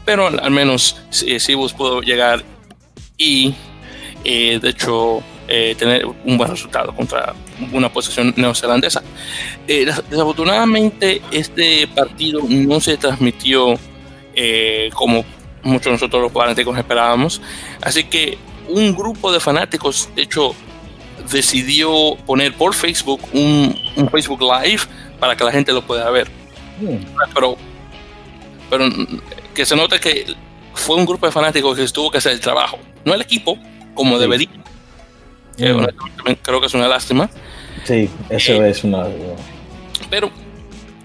[0.05, 2.43] Pero al menos Sibus pudo llegar
[3.17, 3.55] y,
[4.23, 7.35] de hecho, eh, tener un buen resultado contra
[7.73, 9.03] una posición neozelandesa.
[9.69, 13.75] Eh, desafortunadamente, este partido no se transmitió
[14.35, 15.23] eh, como
[15.63, 17.43] muchos de nosotros los fanáticos esperábamos.
[17.83, 20.55] Así que un grupo de fanáticos, de hecho,
[21.31, 23.79] decidió poner por Facebook un,
[24.11, 24.83] Facebook Live
[25.21, 26.29] para que la gente lo pueda ver.
[26.81, 27.05] Hmm.
[27.35, 27.57] Pero,
[28.71, 28.89] pero
[29.55, 30.35] que se note que
[30.73, 33.59] fue un grupo de fanáticos que tuvo que hacer el trabajo, no el equipo,
[33.95, 34.49] como debería
[35.57, 37.29] creo que es una lástima.
[37.85, 39.07] Sí, eso eh, es una.
[40.11, 40.31] Pero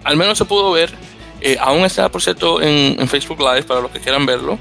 [0.04, 0.92] al menos se pudo ver.
[1.42, 4.58] Eh, aún está, por cierto, en, Facebook Live para los que quieran verlo.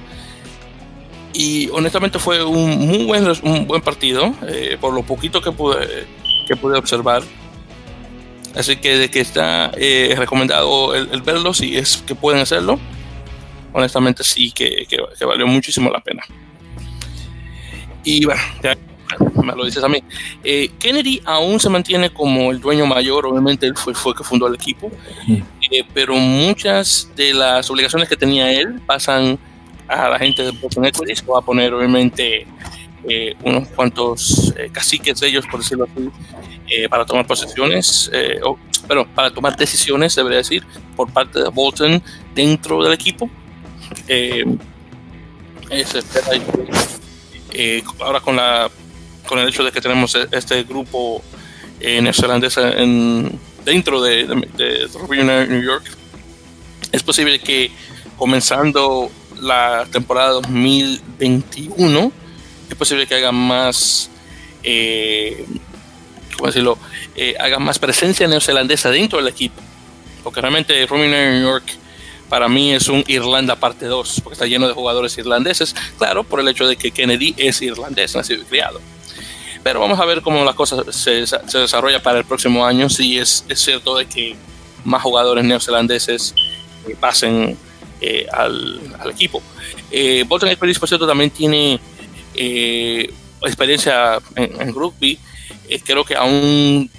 [1.33, 6.07] Y honestamente fue un muy buen, un buen partido, eh, por lo poquito que pude,
[6.47, 7.23] que pude observar.
[8.57, 9.71] Así que de que está
[10.17, 12.79] recomendado el, verlo, si es que pueden hacerlo.
[13.73, 16.23] honestamente sí que, que, valió muchísimo la pena.
[18.05, 18.77] Y bueno, ya
[19.43, 20.03] me lo dices a mí.
[20.45, 24.47] Eh, Kennedy aún se mantiene como el dueño mayor, obviamente él fue, fue que fundó
[24.47, 24.91] el equipo,
[25.29, 29.39] eh, pero muchas de las obligaciones que tenía él pasan
[29.87, 32.47] a la gente de Boston Equities, que va a poner obviamente
[33.09, 36.11] eh, unos cuantos caciques de ellos, por decirlo así,
[36.91, 38.11] para tomar posesiones,
[38.45, 40.63] o, pero para tomar decisiones, debería decir,
[40.95, 42.03] por parte de Bolton
[42.35, 43.31] dentro del equipo.
[47.53, 48.71] Eh, ahora con la
[49.29, 51.23] con el hecho de que tenemos e, este grupo
[51.81, 55.85] eh, neozelandés en, dentro de, de, New York,
[56.91, 57.71] es posible que
[58.17, 59.11] comenzando
[59.41, 62.13] la temporada 2021,
[62.71, 64.11] es posible que haga más,
[64.65, 65.45] eh,
[66.37, 66.79] ¿cómo decirlo?
[67.15, 69.61] Eh, más presencia neozelandesa dentro del equipo.
[70.25, 71.65] Porque realmente Rugby New York
[72.29, 76.41] para mí es un Irlanda parte 2, porque está lleno de jugadores irlandeses, claro, por
[76.41, 78.81] el hecho de que Kennedy es irlandés, nacido y criado.
[79.69, 83.19] Pero vamos a ver cómo la cosa se, se desarrolla para el próximo año, si
[83.19, 84.35] es, es, cierto de que
[84.83, 86.35] más jugadores neozelandeses
[86.89, 87.55] eh, pasen
[88.01, 89.43] eh, al, equipo.
[89.91, 91.79] Eh, Bolton Experience, por cierto, también tiene
[92.35, 95.19] eh, experiencia en, rugby.
[95.85, 96.91] creo que aún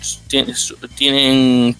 [0.95, 1.75] tienen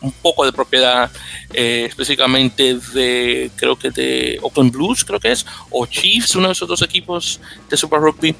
[0.00, 1.10] un poco de propiedad
[1.52, 6.66] específicamente de, creo que de Open Blues, creo que es, o Chiefs, uno de esos
[6.66, 8.34] dos equipos de Super Rugby.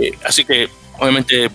[0.00, 1.50] Eh, así que, obviamente,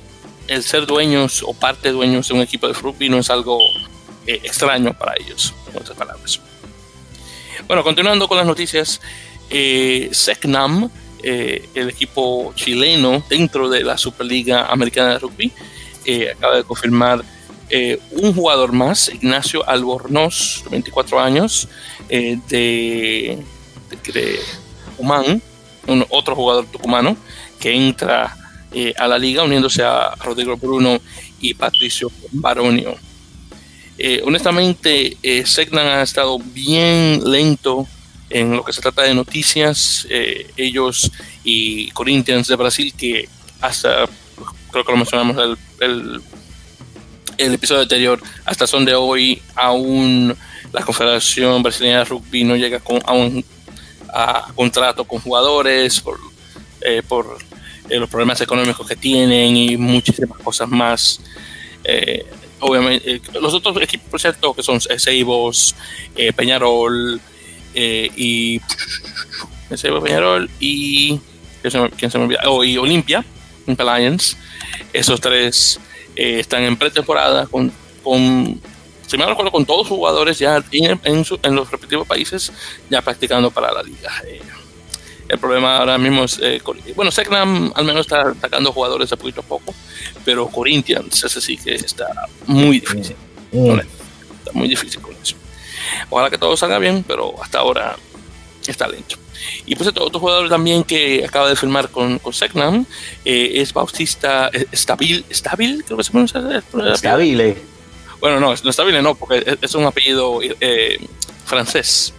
[0.48, 3.60] el ser dueños o parte dueños de un equipo de rugby no es algo
[4.28, 6.40] eh, extraño para ellos, en otras palabras.
[7.68, 9.00] Bueno, continuando con las noticias,
[9.50, 10.90] SECNAM,
[11.22, 15.52] el equipo chileno dentro de la Superliga Americana de Rugby,
[16.36, 17.24] acaba de confirmar
[17.76, 21.68] eh, un jugador más, Ignacio Albornoz, de 24 años,
[22.08, 23.44] eh, de,
[23.90, 24.40] de,
[24.86, 25.42] Tucumán,
[25.88, 27.18] un, otro jugador tucumano,
[27.64, 28.36] que entra
[28.74, 31.00] eh, a la liga uniéndose a Rodrigo Bruno
[31.40, 32.98] y Patricio Baronio.
[34.26, 37.88] honestamente, Segnan ha estado bien lento
[38.30, 40.06] en lo que se trata de noticias.
[40.58, 41.10] ellos
[41.44, 43.30] y Corinthians de Brasil, que
[43.62, 44.06] hasta
[44.72, 45.38] creo que lo mencionamos
[45.80, 46.22] el,
[47.38, 50.36] el episodio anterior, hasta son de hoy, aún
[50.74, 53.46] la Confederación Brasileña de Rugby no llega con, a un
[54.14, 56.20] a contrato con jugadores por,
[56.82, 57.38] eh, por
[57.90, 61.20] eh, los problemas económicos que tienen y muchísimas cosas más.
[61.84, 62.26] Eh,
[62.60, 65.76] obviamente, los otros equipos, por cierto, que son Seibos,
[66.36, 67.20] Peñarol
[67.74, 68.62] y
[69.76, 71.20] Seibos, Peñarol y
[71.98, 72.42] ¿quién se me olvida?
[72.46, 73.24] Oh, Olimpia,
[73.66, 74.38] Lions,
[74.92, 75.80] esos tres
[76.16, 77.72] eh, están en pretemporada con,
[78.04, 78.62] con,
[79.08, 82.52] si me acuerdo, con todos los jugadores ya en, los respectivos países
[82.90, 84.12] ya practicando para la liga.
[85.24, 86.62] Eh, el problema ahora mismo es, eh,
[86.96, 89.74] bueno, Segnam al menos está sacando jugadores a poquito a poco,
[90.26, 92.08] pero Corinthians, ese sí que está
[92.46, 93.16] muy difícil.
[93.52, 93.80] Mm.
[93.80, 95.36] Está muy difícil con eso.
[96.10, 97.96] Ojalá que todo salga bien, pero hasta ahora
[98.68, 99.18] está lento.
[99.66, 102.86] Y pues otro jugador también que acaba de firmar con, con Segnam
[103.26, 106.64] eh, es Bautista Stabil, Stabil, creo que se pronuncia.
[106.96, 107.58] Stabile.
[108.20, 110.98] Bueno, no, no Stabile no, porque es, un apellido eh,
[111.46, 112.14] francés.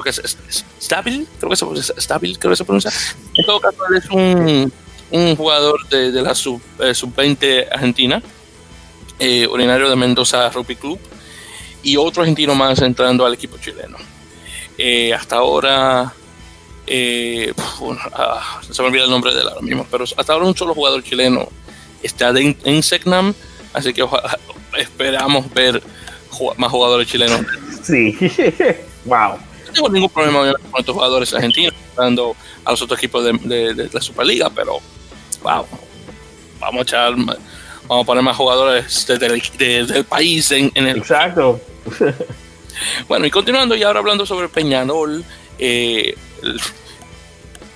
[0.00, 2.92] Creo que es, Stabil, creo que se, Stabil, creo que se pronuncia.
[3.34, 4.72] En todo caso, él es un,
[5.10, 7.14] un jugador de, de la sub-20 sub
[7.72, 8.22] argentina,
[9.18, 10.98] eh, originario de Mendoza Rugby Club,
[11.82, 13.96] y otro argentino más entrando al equipo chileno.
[14.76, 16.12] Eh, hasta ahora
[16.86, 17.52] eh,
[18.12, 20.74] ah, se me olvida el nombre de él ahora mismo, pero hasta ahora un solo
[20.74, 21.48] jugador chileno
[22.02, 23.34] está en Secnam,
[23.72, 24.04] así que
[24.76, 25.82] esperamos ver
[26.56, 27.40] más jugadores chilenos.
[27.82, 28.16] Sí,
[29.04, 29.38] wow.
[29.78, 34.50] Tengo ningún problema con estos jugadores argentinos, dando a los otros equipos de, la Superliga,
[34.50, 34.80] pero
[35.44, 35.64] wow,
[36.58, 40.98] vamos a echar, vamos a poner más jugadores del país en, el.
[40.98, 41.60] Exacto.
[43.08, 45.24] Bueno, y continuando y ahora hablando sobre Peñarol,
[45.58, 46.14] eh,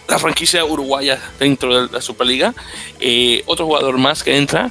[0.09, 2.55] la franquicia uruguaya dentro de la Superliga.
[3.01, 4.71] Eh, otro jugador más que entra,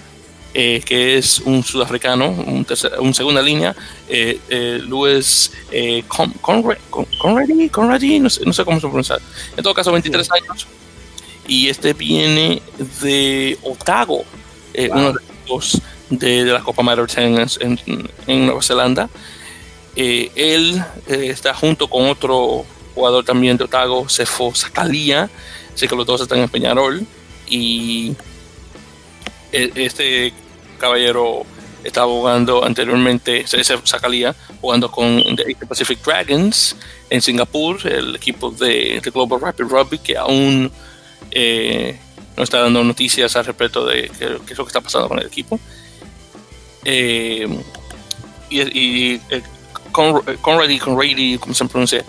[0.54, 2.68] eh, que es un sudafricano, un,
[3.00, 3.74] un segunda línea,
[4.10, 5.52] eh, Luis
[7.72, 9.18] Conradi, no sé, no sé, cómo se pronuncia.
[9.56, 10.68] En todo caso, 23 años.
[11.48, 12.62] Y este viene
[13.02, 14.26] de Otago,
[14.90, 17.48] uno de los de, de, la Copa Mayor en,
[18.28, 19.10] en, Nueva Zelanda.
[19.96, 25.30] él está junto con otro jugador también de Otago, Cefo Sacalía,
[25.76, 27.06] sé que los dos están en Peñarol
[27.50, 28.16] y
[29.52, 30.34] este
[30.82, 31.46] caballero
[31.84, 36.76] estaba jugando anteriormente, Cefo Sacalía, jugando con The Pacific Dragons
[37.10, 40.72] en Singapur, el equipo de, Global Rapid Rugby, que aún
[41.32, 42.00] eh,
[42.36, 45.28] no está dando noticias al respecto de qué, es lo que está pasando con el
[45.28, 45.60] equipo.
[46.84, 47.48] Eh,
[48.50, 49.20] y,
[49.92, 52.06] Conrad y Conrady, como se pronuncia,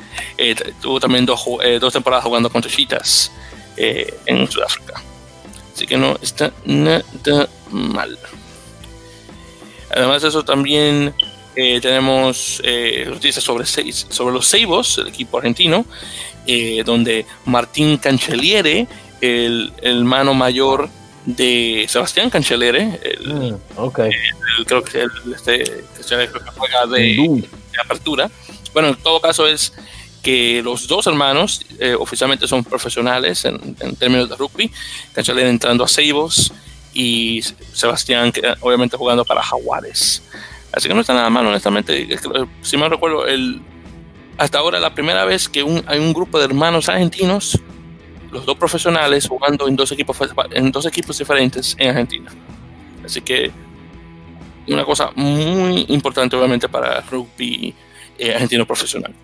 [0.81, 1.45] tuvo también dos,
[1.81, 3.33] dos temporadas jugando contra Cheetahs
[3.77, 5.03] en Sudáfrica.
[5.75, 7.03] Así que no está nada
[7.71, 8.19] mal.
[9.93, 11.15] Además de eso, también
[11.55, 15.85] eh, tenemos eh, noticias sobre, sobre los Seibos, el equipo argentino,
[16.47, 18.87] eh, donde Martín Cancelliere,
[19.21, 20.89] el, hermano mayor
[21.27, 23.91] de Sebastián Cancelliere, el, mm,
[24.65, 27.45] creo que el, este, que se juega de,
[27.85, 28.31] apertura.
[28.73, 29.75] Bueno, en todo caso es
[30.23, 31.67] que los dos hermanos
[31.99, 34.71] oficialmente son profesionales en, términos de rugby.
[35.13, 36.53] Cancelliere entrando a Seibos
[36.95, 40.23] y Sebastián, obviamente jugando para Jaguares.
[40.73, 42.09] Así que no está nada mal, honestamente.
[42.63, 43.25] Si me recuerdo,
[44.39, 47.61] hasta ahora la primera vez que hay un grupo de hermanos argentinos,
[48.31, 50.17] los dos profesionales, jugando en dos equipos,
[50.51, 52.31] en dos equipos diferentes en Argentina.
[53.05, 53.51] Así que
[54.69, 57.75] una cosa muy importante, obviamente, para rugby
[58.19, 59.15] eh, argentino profesional.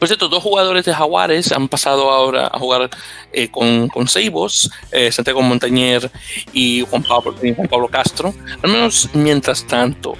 [0.00, 2.88] Pues estos dos jugadores de Jaguares han pasado ahora a jugar
[3.34, 6.10] eh, con, con Seibos, eh, Santiago Montañer
[6.54, 10.14] y Juan Pablo, Juan Pablo Castro, al menos mientras tanto.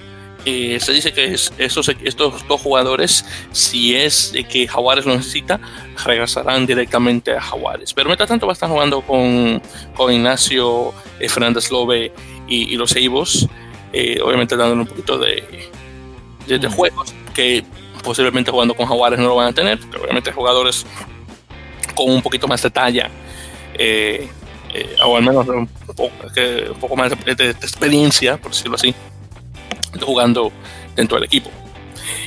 [0.45, 5.59] Eh, se dice que estos, estos dos jugadores, si es que Jaguares lo necesita,
[6.05, 7.95] regresarán directamente a Jaguares.
[7.95, 9.63] Pero mientras tanto va a estar jugando con,
[9.95, 10.93] con Ignacio
[11.27, 12.13] Fernández Lobe
[12.47, 13.49] y, los Seibos,
[14.23, 15.43] obviamente dándole un poquito de,
[16.47, 17.65] de, de juegos que
[18.03, 20.87] posiblemente jugando con Jaguares no lo van a tener, porque obviamente jugadores
[21.95, 23.11] con un poquito más de talla,
[23.75, 24.29] eh,
[24.73, 28.95] eh, o al menos un poco, más de, experiencia, por decirlo así,
[30.01, 30.53] jugando
[30.95, 31.51] dentro del equipo.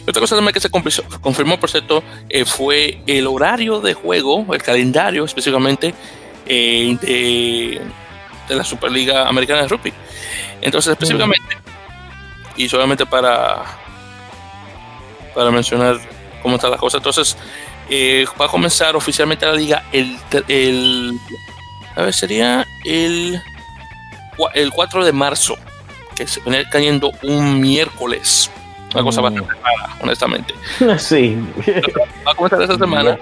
[0.06, 4.46] Y otra cosa también que se confirmó, por cierto, eh, fue el horario de juego,
[4.54, 5.94] el calendario específicamente
[6.46, 7.80] de,
[8.48, 9.94] de, la Superliga Americana de Rugby.
[10.62, 11.58] Entonces, específicamente,
[12.58, 13.83] y solamente para
[15.34, 16.00] para mencionar
[16.42, 16.98] cómo está la cosa.
[16.98, 17.38] Entonces,
[17.90, 20.18] eh, va a comenzar oficialmente la liga el,
[20.48, 21.20] el
[21.96, 23.42] a ver, sería el,
[24.54, 25.56] el 4 de marzo,
[26.16, 28.50] que se viene cayendo un miércoles.
[28.94, 29.24] Una cosa mm.
[29.24, 30.54] bastante rara, honestamente.
[30.98, 31.38] Sí.
[32.26, 33.18] va a comenzar esta semana.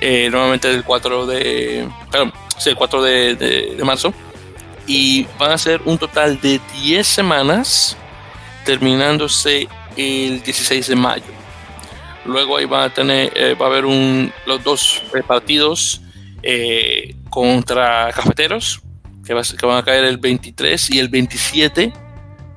[0.00, 1.88] Eh, nuevamente el 4 de.
[2.10, 4.12] Perdón, sí, el 4 de, de, de marzo.
[4.86, 7.96] Y van a ser un total de 10 semanas,
[8.64, 11.24] terminándose el 16 de mayo.
[12.24, 16.00] Luego ahí va a tener, eh, va a haber un, los dos eh, partidos
[16.42, 18.80] eh, contra Cafeteros,
[19.24, 21.92] que, que, van a caer el 23 y el 27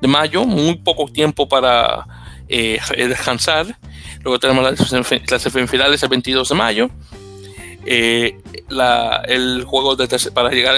[0.00, 2.06] de mayo, muy poco tiempo para
[2.48, 3.66] descansar.
[4.22, 6.90] Luego tenemos las, semifinales el 22 de mayo.
[7.84, 10.76] El juego de para llegar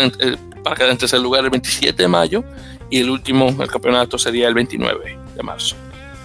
[0.62, 2.44] para quedar en tercer lugar el 27 de mayo
[2.90, 5.76] y el último, el campeonato sería el 29 de marzo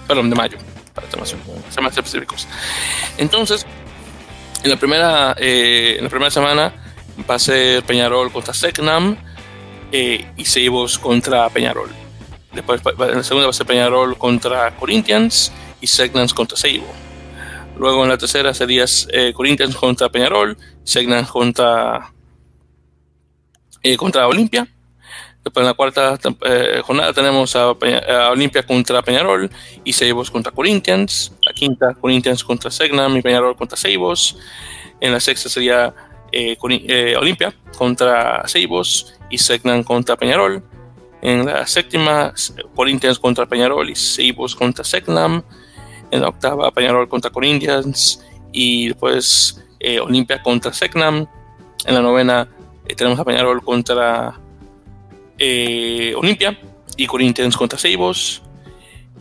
[0.08, 0.58] perdón, de mayo,
[0.94, 1.20] para ser
[1.82, 2.48] más, específicos.
[3.18, 3.66] Entonces,
[4.64, 6.74] en la primera, eh, en la primera semana
[7.30, 9.18] va a ser Peñarol contra Secnam
[9.92, 11.90] eh, y Seibos contra Peñarol.
[12.54, 16.88] Después, en la segunda va a ser Peñarol contra Corinthians y Segnam contra Seibo.
[17.78, 22.14] Luego en la tercera sería eh, Corinthians contra Peñarol, Segnam contra,
[23.98, 24.68] contra Olimpia
[25.46, 27.70] Después en la cuarta eh, jornada tenemos a,
[28.32, 29.48] Olimpia contra Peñarol
[29.84, 31.32] y Seibos contra Corinthians.
[31.44, 34.40] La quinta, Corinthians contra Segnam y Peñarol contra Seibos.
[35.00, 35.94] En la sexta sería
[36.32, 40.64] eh, eh, Olimpia contra Seibos y Segnam contra Peñarol.
[41.22, 42.34] En la séptima,
[42.76, 45.44] Corinthians contra Peñarol y Seibos contra Segnam.
[46.10, 49.64] En la octava, Peñarol contra Corinthians y después
[50.02, 51.28] Olimpia contra Segnam.
[51.86, 52.48] En la novena
[52.98, 54.40] tenemos a Peñarol contra
[55.38, 56.58] eh, Olimpia
[56.98, 58.42] y Corinthians contra Seibos.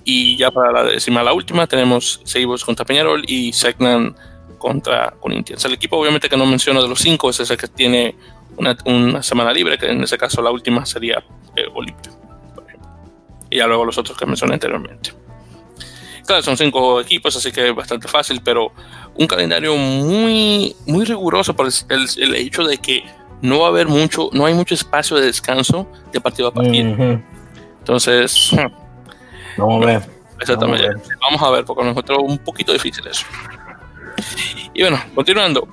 [0.05, 4.15] Y ya para la décima, la última, tenemos Seibos contra Peñarol y Segnan
[4.59, 5.65] contra Corinthians.
[5.65, 8.15] El equipo, obviamente, que no menciono de los cinco, es el que tiene
[8.57, 11.25] una, semana libre, que en ese caso la última sería
[11.57, 12.13] eh, Olimpia,
[13.51, 15.13] Y ya luego los otros que mencioné anteriormente.
[16.27, 18.73] Claro, son cinco equipos, así que es bastante fácil, pero
[19.15, 23.05] un calendario muy, muy riguroso por el hecho de que
[23.43, 27.21] no va a haber mucho, no hay mucho espacio de descanso de partido a partido.
[27.79, 28.51] Entonces,
[29.57, 30.03] vamos a ver.
[30.41, 30.89] Exactamente.
[31.21, 33.25] Vamos a ver, porque nos encontró un poquito difícil eso.
[34.73, 35.69] Y bueno, continuando.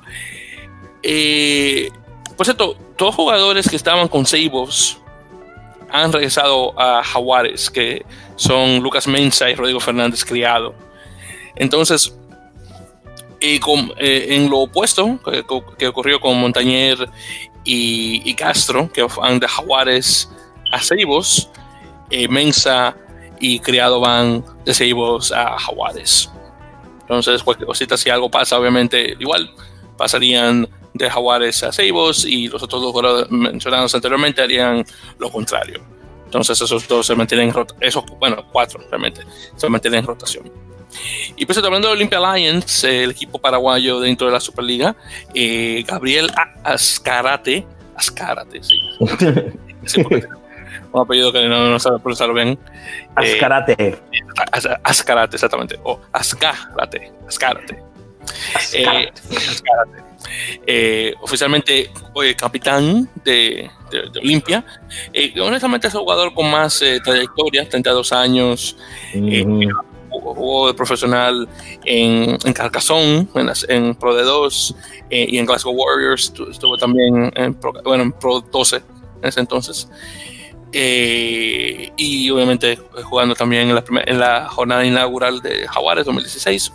[1.03, 1.89] Eh,
[2.37, 4.99] por cierto, dos jugadores que estaban con Seibos
[5.89, 8.05] han regresado a Jaguares, que
[8.35, 10.73] son Lucas Mensa y Rodrigo Fernández Criado.
[11.55, 12.15] Entonces,
[13.41, 15.19] Y con, en lo opuesto
[15.77, 17.09] que, ocurrió con Montañer
[17.63, 20.29] y, Castro, que van de Jaguares
[20.71, 21.49] a Ceibos,
[22.29, 22.95] Mensa
[23.39, 26.29] y Criado van de Ceibos a Jaguares.
[27.01, 29.51] Entonces, cualquier cosita, si algo pasa, obviamente, igual
[29.97, 34.85] pasarían de Jaguares a Ceibos y los otros dos mencionados anteriormente harían
[35.17, 35.81] lo contrario.
[36.25, 39.21] Entonces esos dos se mantienen esos, bueno, cuatro realmente,
[39.55, 40.51] se mantienen en rotación.
[41.35, 44.95] Y pues hablando de Olympia Lions, el equipo paraguayo dentro de la Superliga,
[45.33, 46.31] eh, Gabriel
[46.63, 47.65] Ascarate,
[47.95, 48.77] Ascarate, sí.
[50.91, 52.59] un apellido que no, no sabe pronunciarlo bien.
[53.15, 53.75] Ascarate.
[53.77, 53.97] Eh,
[54.83, 55.79] Ascarate, exactamente.
[55.83, 57.11] O Ascarate.
[57.27, 57.83] Ascarate.
[58.53, 59.13] Ascarate.
[59.35, 60.11] Ascarate.
[60.65, 61.89] Eh, oficialmente
[62.37, 64.63] capitán de, de, Olimpia.
[65.11, 68.77] Eh, honestamente es el jugador con más eh, trayectoria, 32 años,
[70.11, 71.47] jugó de profesional
[71.85, 73.27] en, en Carcassonne,
[73.69, 74.75] en, Pro D2
[75.09, 78.83] y en Glasgow Warriors, estuvo también en Pro, bueno, en Pro 12 en
[79.27, 79.89] ese entonces.
[80.71, 86.71] y obviamente jugando también en la, en la jornada inaugural de Jaguares 2016.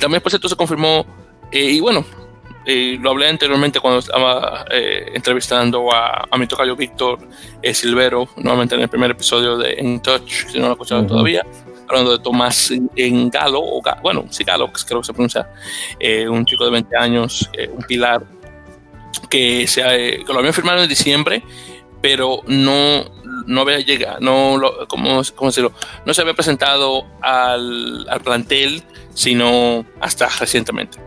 [0.00, 1.06] también por cierto se confirmó
[1.52, 2.04] eh, y bueno,
[2.64, 7.18] eh, lo hablé anteriormente cuando estaba eh, entrevistando a, a, mi tocayo Víctor
[7.74, 11.44] Silvero, nuevamente en el primer episodio de In Touch, si no lo he escuchado todavía,
[11.92, 15.48] hablando de Tomás en Galo, o bueno, sí, Galo, creo que se pronuncia,
[16.28, 18.24] un chico de 20 años, un pilar,
[19.28, 21.42] que, se, que lo habían firmado en diciembre,
[22.00, 23.04] pero no,
[23.46, 25.72] no había llegado, no, ¿cómo, cómo decirlo?
[26.04, 28.82] no se había presentado al, al plantel,
[29.14, 30.98] sino hasta recientemente.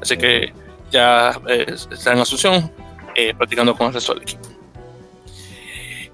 [0.00, 0.52] Así que
[0.90, 2.70] ya eh, está en Asunción
[3.14, 4.48] eh, practicando con el resto del equipo.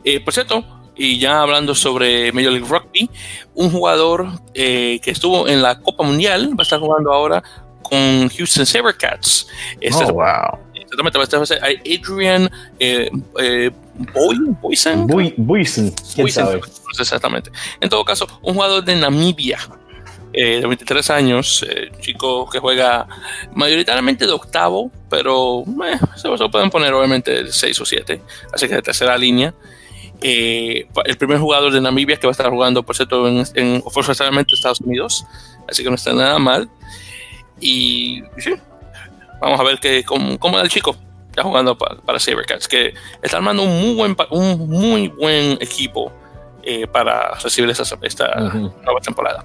[0.04, 0.64] Eh, por cierto,
[0.96, 3.10] y ya hablando sobre Major League Rugby,
[3.54, 7.42] un jugador que estuvo en la Copa Mundial va a estar jugando ahora
[7.82, 9.46] con Houston Sabercats.
[9.80, 10.58] Este oh, wow.
[10.74, 12.50] Exactamente, va a estar Adrian
[14.62, 15.06] Boysen.
[15.06, 16.60] Boysen, ¿quién sabe?
[16.98, 17.50] Exactamente.
[17.80, 19.58] En todo caso, un jugador de Namibia
[20.32, 23.06] eh, de 23 años, eh, chico que juega
[23.54, 28.22] mayoritariamente de octavo, pero eh, se, lo pueden poner obviamente de 6 o 7,
[28.52, 29.52] así que de tercera línea.
[30.22, 33.82] Eh, el primer jugador de Namibia que va a estar jugando, por cierto, en, en
[34.52, 35.26] Estados Unidos,
[35.68, 36.70] así que no está nada mal.
[37.60, 38.54] Y, sí,
[39.40, 40.96] vamos a ver que, cómo, cómo el chico
[41.30, 46.12] está jugando para, para Sabercats, que está armando un muy buen, un muy buen equipo
[46.92, 49.44] para recibir esta, esta nueva temporada.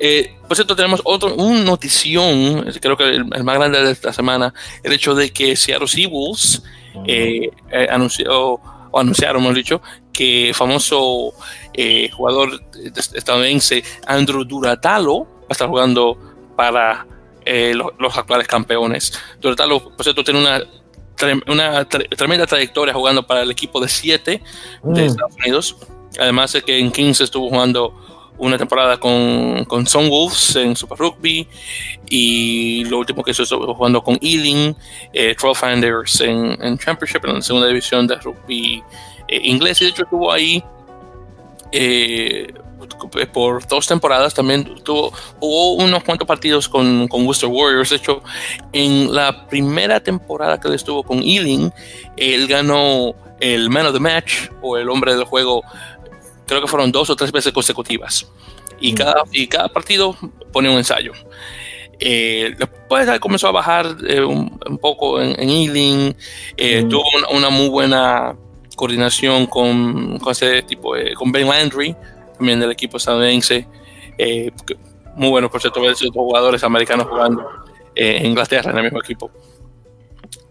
[0.00, 4.54] Eh, por cierto, tenemos otro, un notición, creo que el, más grande de esta semana,
[4.82, 6.62] el hecho de que Seattle Seahawks
[7.06, 9.80] eh, eh, anunció, o anunciaron, hemos dicho,
[10.12, 11.32] que famoso
[12.12, 12.60] jugador
[13.14, 16.18] estadounidense Andrew Duratalo va a estar jugando
[16.56, 17.06] para
[17.98, 19.12] los, actuales campeones.
[19.40, 20.62] Duratalo, por cierto, tiene una
[21.48, 24.30] una tremenda trayectoria jugando para el equipo de 7
[24.82, 25.04] de mm.
[25.04, 25.76] Estados Unidos.
[26.18, 28.07] Además de que en 15 estuvo jugando
[28.38, 31.46] una temporada con, con Wolves en Super Rugby
[32.08, 34.74] y lo último que hizo jugando con Ealing,
[35.12, 38.82] eh, Trollfinders en, en, Championship, en la segunda división de rugby
[39.28, 40.62] eh, inglés y de hecho estuvo ahí
[41.72, 42.52] eh,
[43.32, 47.90] por dos temporadas también tuvo, hubo unos cuantos partidos con, con, Worcester Warriors.
[47.90, 48.22] De hecho,
[48.72, 51.72] en la primera temporada que él estuvo con Ealing,
[52.16, 55.62] él ganó el Man of the Match o el hombre del juego
[56.48, 58.26] creo que fueron dos o tres veces consecutivas.
[58.80, 58.96] Y, mm.
[58.96, 60.16] cada, y cada partido
[60.52, 61.12] pone un ensayo.
[62.00, 66.16] Eh, después comenzó a bajar eh, un, poco en, en Ealing,
[66.56, 66.88] eh, mm.
[66.88, 68.36] tuvo una, muy buena
[68.76, 71.94] coordinación con, con ese tipo, con Ben Landry,
[72.36, 73.66] también del equipo estadounidense.
[75.16, 77.44] muy bueno, por cierto, ver esos jugadores americanos jugando
[77.94, 79.30] en Inglaterra en el mismo equipo.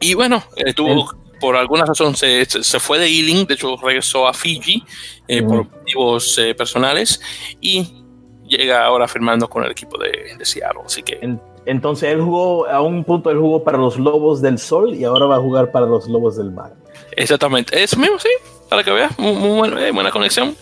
[0.01, 0.43] Y bueno,
[0.75, 1.09] tuvo
[1.39, 4.83] por alguna razón se, se, fue de Ealing, de hecho regresó a Fiji
[5.27, 7.21] eh, por motivos eh, personales
[7.61, 8.03] y
[8.47, 10.81] llega ahora firmando con el equipo de, de Seattle.
[10.85, 11.19] Así que.
[11.65, 15.25] Entonces él jugó, a un punto él jugó para los Lobos del Sol y ahora
[15.25, 16.73] va a jugar para los Lobos del Mar.
[17.11, 18.29] Exactamente, eso mismo, sí,
[18.70, 20.55] para que veas, muy, buena, eh, buena, conexión.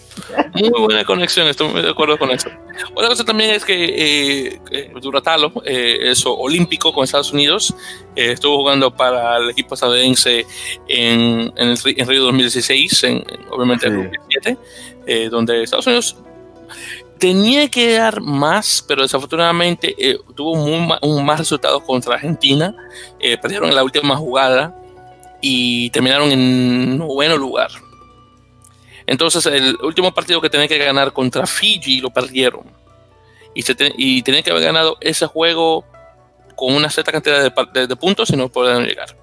[0.53, 2.49] Muy buena conexión, estoy muy de acuerdo con eso.
[2.93, 7.73] Otra cosa también es que eh, Duratalo, eh, eso olímpico con Estados Unidos,
[8.15, 10.45] eh, estuvo jugando para el equipo estadounidense
[10.87, 14.57] en, en, el, en Río 2016, en, obviamente en 2007,
[15.29, 16.15] donde Estados Unidos
[17.19, 19.95] tenía que dar más, pero desafortunadamente
[20.35, 22.75] tuvo muy, un más resultado contra Argentina.
[23.41, 24.75] perdieron en la última jugada
[25.41, 27.69] y terminaron en noveno lugar.
[29.07, 32.63] Entonces, el último partido que tenían que ganar contra Fiji lo perdieron.
[33.53, 35.85] y, se y tenían que haber ganado ese juego
[36.55, 39.15] con una cierta cantidad de, puntos y no pudieron llegar.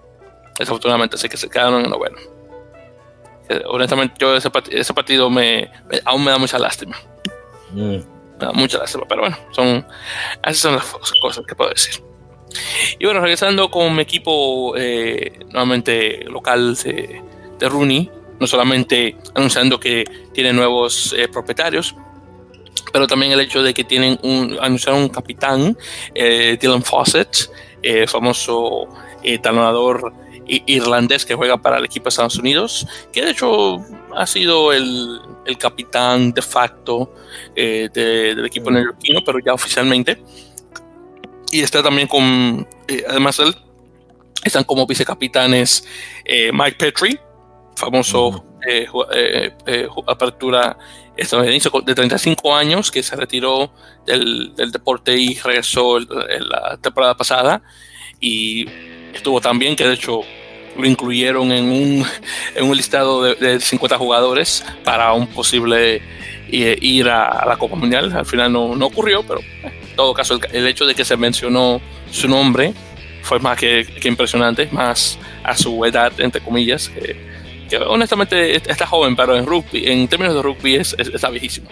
[0.59, 2.19] Desafortunadamente, así que se quedaron en noveno.
[3.49, 5.71] Eh, honestamente, yo ese, partido me,
[6.05, 6.97] aún me da mucha lástima.
[7.73, 7.97] Mm.
[8.39, 9.87] Me da mucha lástima, pero bueno, son,
[10.45, 10.85] esas son las
[11.21, 12.03] cosas que puedo decir.
[12.99, 17.23] Y bueno, regresando con mi equipo eh, nuevamente local de,
[17.59, 18.11] de, Rooney,
[18.43, 21.95] no solamente anunciando que tiene nuevos eh, propietarios,
[22.93, 25.79] pero también el hecho de que tienen un, anunciaron un capitán,
[26.13, 27.49] eh, Dylan Fawcett,
[27.85, 28.89] eh, famoso
[29.41, 30.13] talonador
[30.45, 33.77] irlandés que juega para el equipo de Estados Unidos, que de hecho
[34.17, 37.15] ha sido el, el capitán de facto
[37.55, 40.21] del equipo neoyorquino, pero ya oficialmente.
[41.53, 42.67] Y está también con,
[43.09, 43.55] además él,
[44.43, 45.87] están como vicecapitanes
[46.53, 47.21] Mike Petrie,
[47.77, 48.45] famoso
[50.07, 50.77] apertura
[51.17, 53.73] estadounidense de 35 años que se retiró
[54.07, 57.63] del, deporte y regresó en la temporada pasada
[58.21, 58.67] y
[59.13, 60.21] estuvo tan bien que de hecho
[60.77, 62.07] lo incluyeron en un,
[62.55, 66.03] en un listado de, 50 jugadores para un posible
[66.51, 68.13] ir a, la Copa Mundial.
[68.15, 71.81] Al final no, no ocurrió, pero en todo caso el, hecho de que se mencionó
[72.11, 72.75] su nombre
[73.23, 77.32] fue más que, que impresionante, más a su edad, entre comillas, que,
[77.77, 81.69] honestamente está joven, pero en rugby, en términos de rugby es, está viejísimo.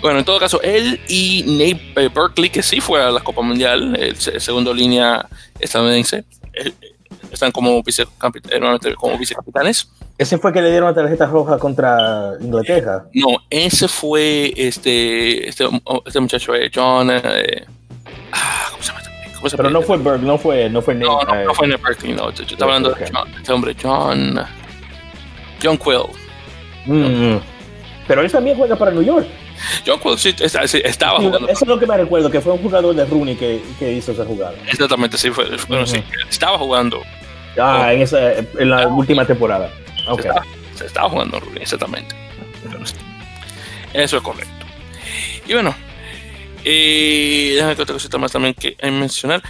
[0.00, 3.96] Bueno, en todo caso, él y Nate Berkeley, que sí fue a la Copa Mundial,
[3.96, 5.26] el, segundo línea
[5.58, 6.72] estadounidense, eh,
[7.30, 9.88] están como, vicecapitanes, como vicecapitanes.
[10.18, 13.06] ¿Ese fue que le dieron la tarjeta roja contra Inglaterra?
[13.14, 15.64] No, ese fue este, este,
[16.04, 17.10] este muchacho, eh, John.
[17.10, 17.64] Eh,
[18.32, 19.02] ah, ¿Cómo se llama?
[19.56, 21.06] Pero no fue Berkeley, no fue, no fue Nate.
[21.06, 22.30] No, no, fue Nate Berkeley, no.
[22.30, 24.38] Yo, estaba hablando de este hombre, John.
[25.62, 26.06] John Quill.
[26.86, 27.38] Mm.
[28.06, 29.26] Pero él también juega para New York.
[29.86, 30.34] John Quill sí,
[30.84, 31.48] estaba jugando.
[31.48, 34.12] Eso es lo que me recuerdo, que fue un jugador de Rooney que, que hizo
[34.12, 34.54] esa jugada.
[34.66, 37.00] Exactamente, sí, fue, bueno, sí, estaba jugando.
[37.58, 39.70] Ah, en, esa, en la última temporada.
[40.08, 40.30] Okay.
[40.74, 42.14] Se, estaba, jugando Rooney, exactamente.
[43.92, 44.66] Eso es correcto.
[45.46, 45.74] Y bueno,
[46.64, 49.42] eh, déjame que otra cosita más también que mencionar.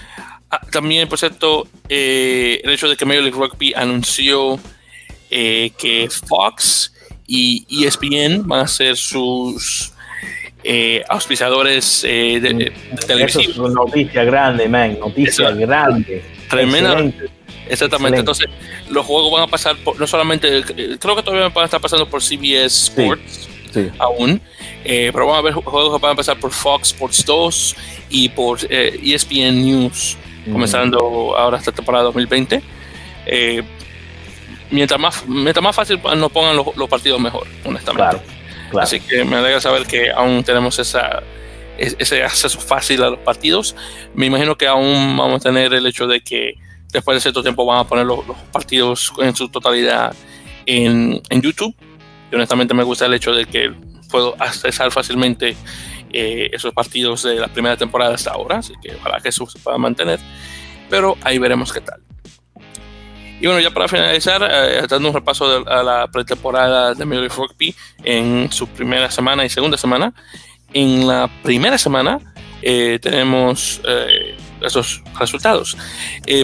[0.51, 4.59] Ah, también, por cierto, eh, el hecho de que Major League Rugby anunció
[5.35, 6.93] eh, que Fox
[7.27, 9.95] y ESPN van a ser sus
[10.63, 12.73] eh, auspiciadores eh, de,
[13.07, 13.45] televisión.
[13.49, 16.23] Eso es noticia grande, man, noticia grande.
[16.51, 17.11] Tremenda.
[17.67, 18.19] Exactamente.
[18.19, 18.47] Entonces,
[18.91, 20.65] los juegos van a pasar por, no solamente,
[21.01, 23.49] creo que todavía van a estar pasando por CBS Sports
[23.99, 24.39] aún,
[24.85, 27.77] pero van a haber juegos que van a pasar por Fox Sports 2
[28.11, 30.19] y por ESPN e News,
[30.53, 32.63] comenzando ahora esta temporada 2020
[34.73, 38.19] mientras más, mientras más fácil nos pongan los, partidos mejor, honestamente.
[38.81, 41.23] Así que me alegra saber que aún tenemos esa,
[41.79, 43.77] ese acceso fácil a los partidos.
[44.15, 46.55] Me imagino que aún vamos a tener el hecho de que
[46.93, 48.21] después de cierto tiempo van a poner los,
[48.51, 50.15] partidos en su totalidad
[50.67, 51.75] en, en, YouTube.
[52.31, 53.73] Y honestamente me gusta el hecho de que
[54.11, 55.55] puedo accesar fácilmente
[56.13, 59.59] eh, esos partidos de la primera temporada hasta ahora, así que ojalá que eso se
[59.59, 60.19] pueda mantener.
[60.89, 62.01] Pero ahí veremos qué tal.
[63.43, 67.37] Y bueno, ya para finalizar, eh, dando un repaso a la pretemporada de Major League
[67.37, 67.75] Rugby
[68.05, 70.15] en su primera semana y segunda semana.
[70.73, 72.21] En la primera semana
[72.63, 75.77] eh, tenemos eh, esos resultados.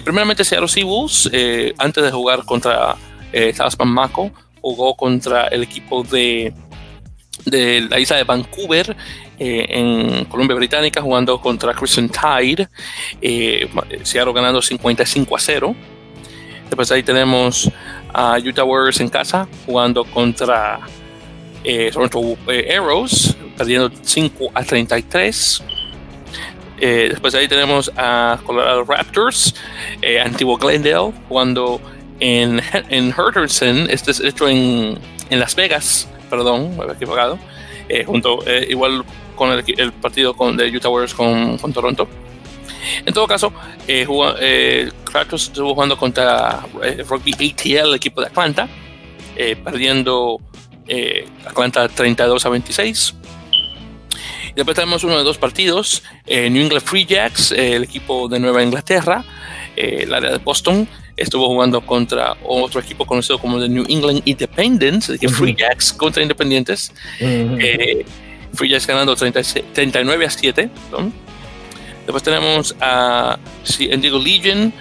[0.03, 1.31] primeramente, Seattle Seawolves,
[1.77, 2.97] antes de jugar contra
[3.31, 3.53] eh,
[3.85, 6.53] Mako, jugó contra el equipo de,
[7.45, 8.97] de la isla de Vancouver
[9.37, 12.67] en Colombia Británica, jugando contra Crescent Tide.
[14.03, 15.75] Seattle ganando 55 a 0.
[16.69, 17.69] Después ahí tenemos
[18.13, 20.79] a Utah Warriors en casa jugando contra
[21.63, 21.91] eh,
[22.47, 25.63] eh Arrows, perdiendo 5 a 33.
[26.81, 29.55] Eh, después ahí tenemos a Colorado Raptors,
[30.01, 31.81] eh, antiguo Glendale, jugando
[32.19, 33.13] en, en
[33.89, 34.97] este es hecho en,
[35.29, 37.39] en Las Vegas, perdón, me había equivocado,
[38.05, 38.39] junto,
[38.69, 39.03] igual
[39.35, 42.07] con el, el, partido con, de Utah Warriors con, con Toronto.
[43.05, 43.53] En todo caso,
[43.87, 44.05] eh,
[44.39, 44.89] eh
[45.31, 48.67] estuvo jugando contra eh, Rugby ATL, el equipo de Atlanta,
[49.35, 50.39] eh, perdiendo
[51.45, 53.15] Atlanta 32 a 26.
[54.49, 58.63] Y después tenemos uno de dos partidos, New England Free Jacks, el equipo de Nueva
[58.63, 59.23] Inglaterra,
[59.75, 65.11] el área de Boston, estuvo jugando contra otro equipo conocido como the New England Independents,
[65.21, 66.91] que Free Jacks contra Independientes.
[67.19, 70.69] Free Jacks ganando 39 a 7.
[72.09, 73.37] Después tenemos a
[73.77, 74.73] Indigo Legion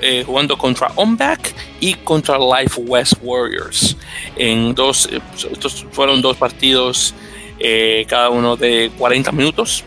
[0.00, 3.96] eh, jugando contra Onback y contra Life West Warriors.
[4.34, 5.20] En dos, eh,
[5.52, 7.14] estos fueron dos partidos,
[7.60, 9.84] eh, cada uno de 40 minutos.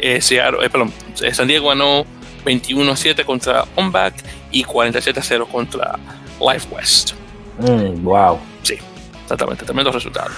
[0.00, 0.92] eh, Seattle, eh, perdón,
[1.32, 2.04] San Diego ganó
[2.44, 5.96] 21-7 contra OnBack y 47-0 contra
[6.40, 7.12] Life West.
[7.60, 8.40] Mm, wow.
[8.64, 8.76] Sí,
[9.22, 10.32] exactamente, tremendo resultado.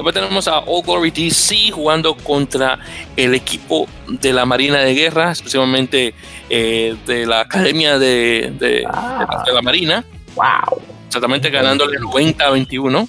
[0.00, 2.78] Después tenemos a All Glory DC jugando contra
[3.18, 6.14] el equipo de la Marina de Guerra, especialmente
[6.48, 9.42] eh, de la Academia de, de, Ah.
[9.44, 10.02] de la Marina.
[10.34, 10.80] Wow.
[11.06, 13.08] Exactamente, ganándole 90 a 21.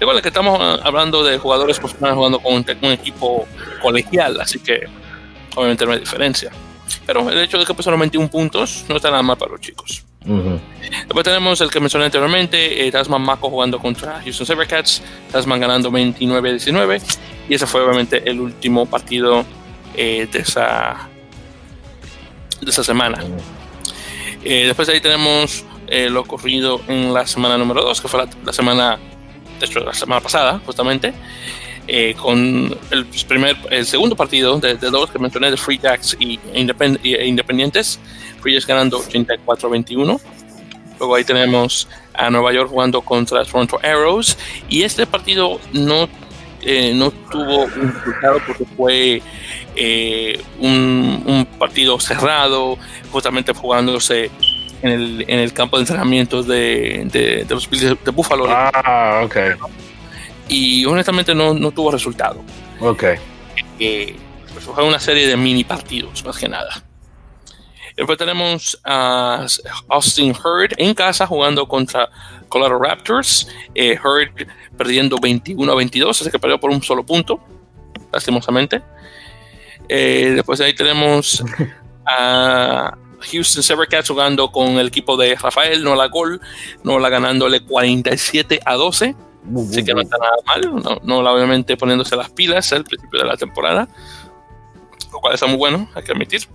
[0.00, 3.48] Igual que estamos ah, hablando de jugadores profesionales jugando con un, equipo
[3.82, 4.86] colegial, así que
[5.56, 6.52] obviamente no hay diferencia.
[7.04, 10.04] Pero el hecho de que pasaron 21 puntos no está nada mal para los chicos.
[10.26, 10.58] Ujú.
[10.80, 15.90] Después tenemos el que mencioné anteriormente, eh, Tasman Mako jugando contra Houston Sabercats, Tasman ganando
[15.90, 17.00] 29 a 19,
[17.48, 19.44] y ese fue obviamente el último partido
[19.94, 21.08] eh, de, esa,
[22.60, 23.22] de esa semana.
[24.42, 28.24] Eh, después de ahí tenemos eh, lo ocurrido en la semana número 2, que fue
[28.24, 28.98] la, la semana,
[29.60, 31.12] de hecho, la semana pasada, justamente,
[31.86, 36.16] eh, con el, primer, el segundo partido de, de dos que mencioné de Free Jacks
[36.18, 37.98] y, Independ- e Independientes.
[38.40, 40.20] Free Jacks ganando 84-21.
[40.98, 44.38] Luego ahí tenemos a Nueva York jugando contra Toronto Arrows.
[44.68, 46.08] Y este partido no,
[46.62, 49.22] eh, no tuvo un resultado porque fue
[49.76, 52.78] eh, un, un partido cerrado,
[53.10, 54.30] justamente jugándose
[54.82, 58.46] en el, en el campo de entrenamiento de, de, de los de Buffalo.
[58.48, 59.36] Ah, ok.
[60.48, 62.42] Y honestamente no, no tuvo resultado.
[62.80, 63.04] Ok.
[63.78, 64.16] Eh,
[64.52, 66.84] pues fue una serie de mini partidos, más que nada.
[67.96, 69.46] Después tenemos a
[69.88, 72.08] Austin Hurd en casa jugando contra
[72.48, 73.48] Colorado Raptors.
[73.74, 77.40] Eh, Hurd perdiendo 21 a 22, así que perdió por un solo punto,
[78.12, 78.82] lastimosamente.
[79.88, 81.44] Eh, después de ahí tenemos
[82.06, 82.96] a
[83.32, 86.40] Houston Sabercats jugando con el equipo de Rafael Nola Gol,
[86.82, 89.14] Nola ganándole 47 a 12.
[89.68, 93.26] Así que no está nada mal, no, no obviamente poniéndose las pilas al principio de
[93.26, 93.88] la temporada,
[95.12, 96.48] lo cual está muy bueno, hay que admitir.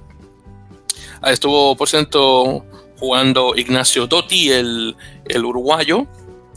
[1.22, 2.66] Ahí estuvo, por cierto,
[2.98, 6.08] jugando Ignacio Dotti, el, el uruguayo.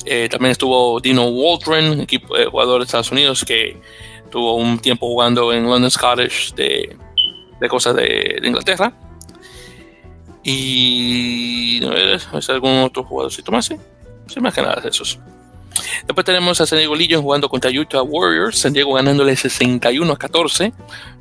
[0.05, 3.81] Eh, también estuvo Dino Waldron, equipo, eh, jugador de Estados Unidos, que
[4.31, 6.97] tuvo un tiempo jugando en London Scottish de,
[7.61, 8.93] de cosas de, de Inglaterra.
[10.43, 13.67] Y ver, ¿es algún otro jugadorcito más?
[13.67, 13.77] Sí,
[14.27, 15.19] sí más que nada de esos.
[16.07, 18.59] Después tenemos a San Diego Legion jugando contra Utah Warriors.
[18.59, 20.73] San Diego ganándole 61 a 14.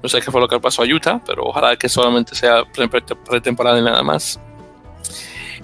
[0.01, 2.87] No sé qué fue lo que pasó a Utah, pero ojalá que solamente sea pre-
[2.87, 4.39] pre- pretemporada y nada más.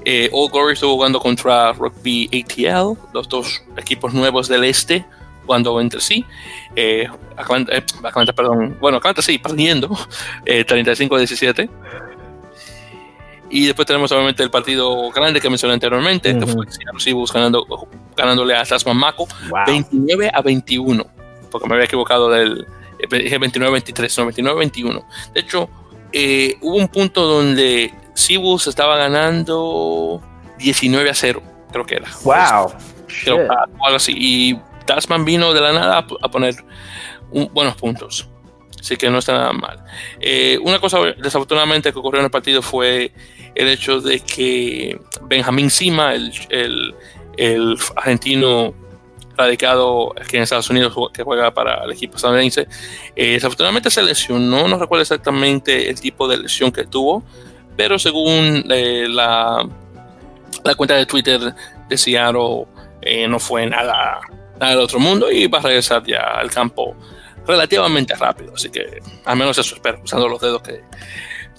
[0.06, 5.06] Eh, All Glory estuvo jugando contra Rugby ATL, los dos equipos nuevos del este
[5.46, 6.26] jugando entre sí.
[6.76, 7.84] Eh, Atlanta, eh,
[8.36, 9.90] perdón, bueno, Atlanta sí, perdiendo
[10.46, 11.70] eh, 35 a 17.
[13.50, 17.66] Y después tenemos obviamente el partido grande que mencioné anteriormente, que fue Seattle Seahawks ganando,
[18.16, 19.60] ganándole a Tasman Mako Wow.
[19.68, 21.06] 29 a 21,
[21.50, 22.68] porque me había equivocado del
[23.00, 25.06] eh, dije 29 a 23, no 29 a 21.
[25.34, 25.70] De hecho,
[26.12, 30.22] eh, hubo un punto donde Seahawks estaba ganando
[30.58, 31.42] 19 a 0,
[31.72, 32.08] creo que era.
[32.24, 32.74] Wow.
[33.24, 34.14] Creo, ah, algo así.
[34.16, 36.56] Y Tasman vino de la nada a, a poner
[37.32, 38.28] un- buenos puntos.
[38.80, 39.84] Así que no está nada mal.
[40.20, 43.12] Eh, una cosa desafortunadamente que ocurrió en el partido fue
[43.58, 48.74] el hecho de que Benjamín Sima, el, el- argentino
[49.38, 52.68] radicado aquí en Estados Unidos que juega para el equipo estadounidense,
[53.16, 54.68] eh, desafortunadamente se lesionó.
[54.68, 57.24] No recuerdo exactamente el tipo de lesión que tuvo,
[57.76, 59.68] pero según eh, la,
[60.64, 61.54] la cuenta de Twitter
[61.88, 62.66] de Seattle,
[63.02, 64.20] eh, no fue nada,
[64.60, 66.96] nada del otro mundo y va a regresar ya al campo
[67.46, 68.54] relativamente rápido.
[68.56, 70.82] Así que al menos eso espero, usando los dedos que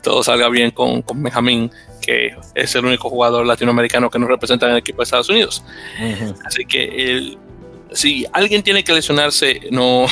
[0.03, 1.71] todo salga bien con, con Benjamín,
[2.01, 5.63] que es el único jugador latinoamericano que nos representa en el equipo de Estados Unidos.
[6.01, 6.35] Ujú.
[6.47, 7.39] Así que el-
[7.93, 10.05] si alguien tiene que lesionarse, no,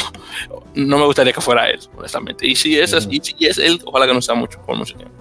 [0.75, 2.47] no me gustaría que fuera él, honestamente.
[2.47, 3.09] Y si es, Ujú.
[3.13, 5.15] y si es él, ojalá que no sea mucho, por mucho tiempo.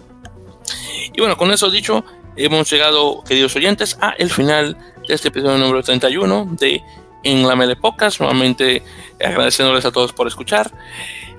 [1.13, 2.03] Y bueno, con eso dicho,
[2.37, 6.81] hemos llegado, queridos oyentes, a el final de este episodio número 31 de
[7.23, 8.19] En la Mele Podcast.
[8.21, 8.81] Nuevamente
[9.23, 10.71] agradeciéndoles a todos por escuchar.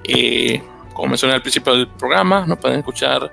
[0.05, 0.63] Eh,
[0.97, 3.31] como mencioné al principio del programa, nos pueden escuchar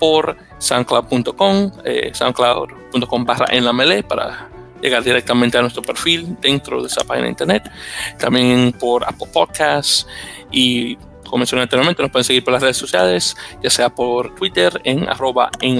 [0.00, 3.64] por soundcloud.com, eh, soundcloud.com barra en
[4.02, 4.48] para
[4.82, 7.70] llegar directamente a nuestro perfil dentro de esa página de internet.
[8.18, 10.08] También por Apple Podcasts
[10.50, 14.80] y como mencioné anteriormente, nos pueden seguir por las redes sociales, ya sea por Twitter
[14.84, 15.78] en arroba en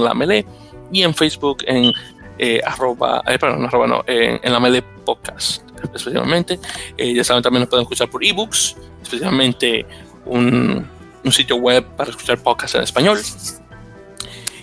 [0.91, 1.91] y en Facebook en
[2.37, 6.59] eh, arroba, eh, no, en la melee podcast especialmente.
[6.97, 9.85] Eh, ya saben, también nos pueden escuchar por ebooks, especialmente
[10.25, 10.87] un,
[11.25, 13.19] un sitio web para escuchar podcasts en español.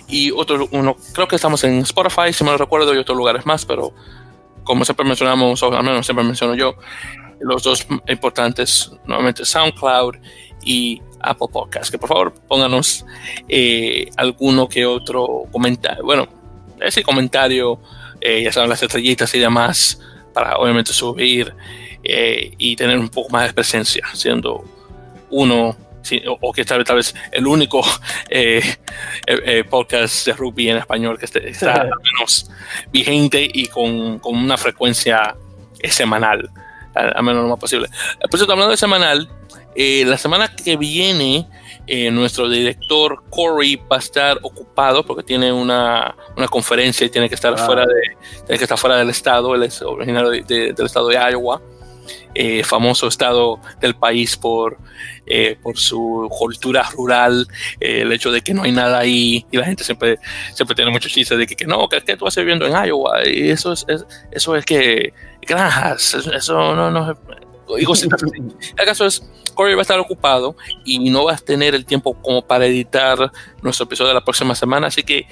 [0.07, 3.45] Y otro, uno, creo que estamos en Spotify, si me lo recuerdo, y otros lugares
[3.45, 3.93] más, pero
[4.63, 6.75] como siempre mencionamos, o al menos siempre menciono yo,
[7.39, 10.15] los dos importantes, nuevamente SoundCloud
[10.63, 11.91] y Apple Podcast.
[11.91, 13.05] Que por favor pónganos
[13.49, 16.03] eh, alguno que otro comentario.
[16.03, 16.27] Bueno,
[16.79, 17.79] ese comentario,
[18.21, 19.99] eh, ya saben, las estrellitas y demás,
[20.33, 21.53] para obviamente subir
[22.03, 24.63] eh, y tener un poco más de presencia, siendo
[25.29, 25.75] uno
[26.27, 27.81] o, que tal, tal, vez el único
[29.69, 32.49] podcast de rugby en español que está al menos
[32.91, 35.35] vigente y con, con una frecuencia
[35.89, 36.49] semanal,
[36.95, 37.89] a, menos lo más posible.
[38.29, 39.29] Por cierto, hablando de semanal,
[39.75, 41.47] eh, la semana que viene,
[41.87, 47.27] eh, nuestro director Corey va a estar ocupado porque tiene una, una conferencia y tiene
[47.27, 47.65] que estar, ah.
[47.65, 48.01] fuera, de,
[48.45, 49.55] tiene que estar fuera del estado.
[49.55, 51.61] Él es originario del estado de Iowa,
[52.35, 54.77] eh, famoso estado del país por,
[55.61, 57.47] por su cultura rural,
[57.79, 60.19] el hecho de que no hay nada ahí y la gente siempre,
[60.53, 63.27] siempre tiene muchos chistes de que, que no, que, que tú vas viviendo en Iowa
[63.27, 63.85] y eso es,
[64.31, 67.17] eso es que granjas, eso no, no
[67.77, 69.23] digo, el caso es
[69.53, 73.31] Corey va a estar ocupado y no va a tener el tiempo como para editar
[73.61, 74.87] nuestro episodio de la próxima semana.
[74.87, 75.27] Así que,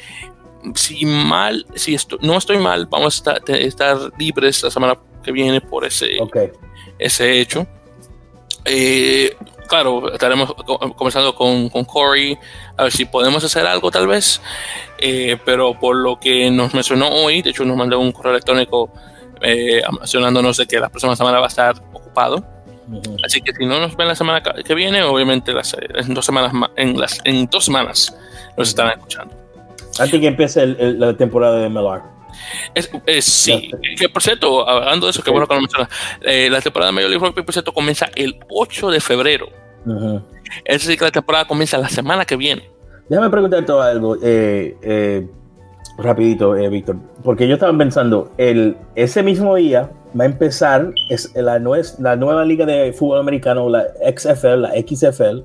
[0.75, 5.85] si mal, si no estoy mal, vamos a estar, libres la semana que viene por
[5.85, 6.17] ese,
[7.01, 7.67] ese hecho.
[8.65, 9.35] Eh,
[9.67, 10.53] claro, estaremos
[10.95, 12.37] conversando con, con, Corey
[12.77, 14.41] a ver si podemos hacer algo tal vez.
[14.99, 18.91] Eh, pero por lo que nos mencionó hoy, de hecho nos mandó un correo electrónico
[19.41, 22.45] eh, mencionándonos de que la próxima semana va a estar ocupado.
[23.25, 26.51] Así que si no nos ven la semana que viene, obviamente las, en, dos semanas,
[26.75, 28.15] en, las, en dos semanas
[28.57, 29.33] nos estarán escuchando.
[29.97, 32.01] Antes que empiece la temporada de MLR.
[32.73, 35.89] Es, sí, que por cierto, hablando de eso, que bueno que lo mencionas,
[36.21, 39.49] eh, la temporada de Major League Rugby, por cierto, comienza el 8 de febrero.
[40.65, 42.69] Es decir, que la temporada comienza la semana que viene.
[43.09, 45.27] Déjame preguntarte algo, eh, eh,
[45.97, 51.59] rapidito, Víctor, porque yo estaba pensando, el, ese mismo día, va a empezar es la,
[51.99, 53.85] la nueva liga de fútbol americano, la
[54.15, 55.43] XFL, la XFL.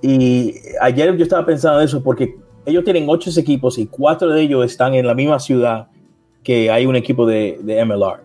[0.00, 4.64] Y ayer yo estaba pensando eso porque ellos tienen ocho equipos y cuatro de ellos
[4.64, 5.88] están en la misma ciudad
[6.42, 8.20] que hay un equipo de, de MLR.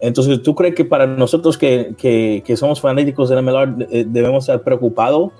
[0.00, 4.44] Entonces, ¿tú crees que para nosotros que, que, que somos fanáticos de MLR eh, debemos
[4.44, 5.32] estar preocupados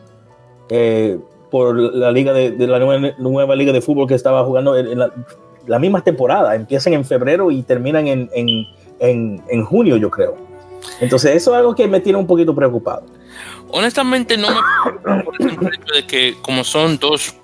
[0.68, 1.18] eh,
[1.51, 4.99] por la liga de, de la nueva, nueva, liga de fútbol que estaba jugando en,
[4.99, 5.12] la,
[5.66, 6.55] la, misma temporada?
[6.57, 8.66] Empiezan en febrero y terminan en, en
[9.01, 10.37] en, en junio, yo creo.
[11.01, 13.05] Entonces, eso es algo que me tiene un poquito preocupado.
[13.70, 17.35] Honestamente, no me por el hecho de que, como son dos,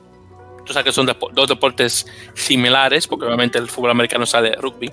[0.64, 4.92] tú sabes que son dos deportes similares, porque obviamente el fútbol americano sale de rugby,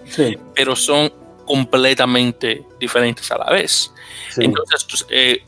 [0.56, 1.12] pero son
[1.46, 3.94] completamente diferentes a la vez.
[4.38, 5.44] Entonces, eh,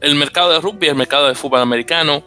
[0.00, 2.22] el mercado de rugby, el mercado de fútbol americano,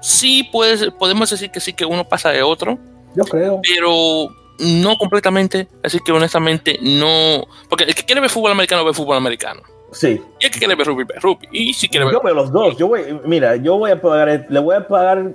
[0.00, 2.78] sí puedes, podemos decir que sí que uno pasa de otro.
[3.14, 3.60] Yo creo.
[3.62, 7.46] Pero no completamente, así que honestamente no.
[7.68, 9.62] Porque el que quiere ver fútbol americano ve fútbol americano.
[9.92, 10.20] Sí.
[10.40, 11.48] Y el que quiere ver rugby ve rugby.
[11.52, 12.14] Y si quiere ver.
[12.14, 12.76] Yo veo los dos.
[12.76, 15.34] Yo voy, mira, yo voy a pagar, le voy a pagar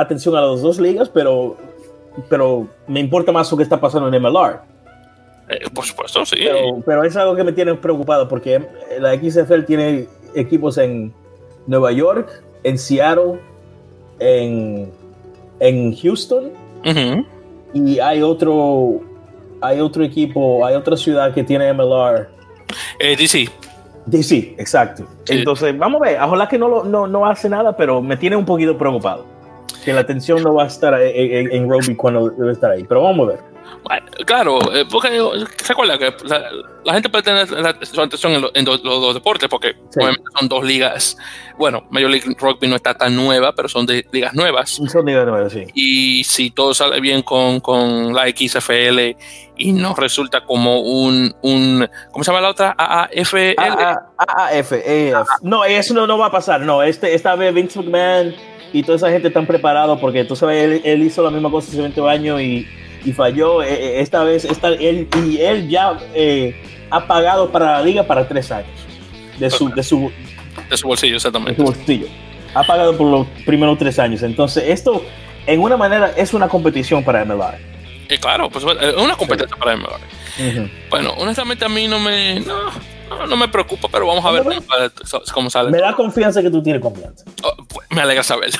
[0.00, 1.56] atención a las dos ligas, pero,
[2.28, 4.60] pero me importa más lo que está pasando en MLR.
[5.48, 6.36] Eh, por supuesto, sí.
[6.38, 8.66] Pero, pero, es algo que me tiene preocupado porque
[9.00, 11.12] la XFL tiene equipos en
[11.66, 13.38] Nueva York, en Seattle,
[14.18, 14.90] en,
[15.60, 16.52] en Houston.
[16.84, 17.38] Uh
[17.74, 19.00] y hay otro,
[19.60, 22.28] hay otro equipo, hay otra ciudad que tiene MLR.
[22.98, 23.48] Eh, DC.
[24.06, 25.06] DC, exacto.
[25.26, 28.46] Entonces, vamos a ver, ojalá que no, no, no hace nada, pero me tiene un
[28.46, 29.26] poquito preocupado.
[29.84, 32.84] Que la atención no va a estar en, en, en cuando debe estar ahí.
[32.84, 33.58] Pero vamos a ver
[34.26, 35.08] claro, eh, porque
[35.66, 36.12] recuerda que
[36.84, 37.46] la, gente puede tener
[37.86, 41.16] su atención en, los dos deportes, porque obviamente son dos ligas.
[41.58, 44.70] Bueno, Major League Rugby no está tan nueva, pero son de ligas nuevas.
[44.70, 45.64] Son ligas nuevas, sí.
[45.74, 49.16] Y si todo sale bien con, con la XFL
[49.56, 52.74] y no resulta como un, un ¿cómo se llama la otra?
[52.78, 53.54] AAFL.
[53.58, 54.72] AAF,
[55.42, 56.60] No, eso no, no va a pasar.
[56.60, 58.34] No, este, esta vez Vince McMahon
[58.72, 61.68] y toda esa gente están preparados porque tú sabes, él, él hizo la misma cosa
[61.70, 62.66] hace 20 años y
[63.04, 63.62] y falló.
[63.62, 66.54] Eh, eh, esta vez está, él, y él ya eh,
[66.90, 68.70] ha pagado para la liga para tres años.
[69.38, 70.10] De su, de su,
[70.68, 71.52] de su bolsillo, exactamente.
[71.52, 72.06] De su bolsillo.
[72.54, 74.22] Ha pagado por los primeros tres años.
[74.22, 75.04] Entonces, esto,
[75.46, 77.58] en una manera, es una competición para MLR.
[78.20, 80.70] claro, pues es una competencia para MLR.
[80.90, 82.40] Bueno, honestamente a mí no me...
[82.40, 82.70] No,
[83.08, 84.44] no, me preocupa, pero vamos a ver
[85.32, 85.70] cómo, sale.
[85.70, 87.24] Me da confianza que tú tienes confianza.
[87.42, 88.50] Oh, pues, me alegra saber.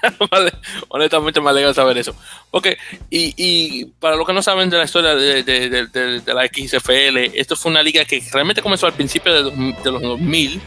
[0.88, 2.14] honestamente me alegra saber eso.
[2.50, 2.68] Ok,
[3.10, 6.46] y, y, para los que no saben de la historia de, de, de, de, la
[6.46, 10.60] XFL, esto fue una liga que realmente comenzó al principio de, los 2000,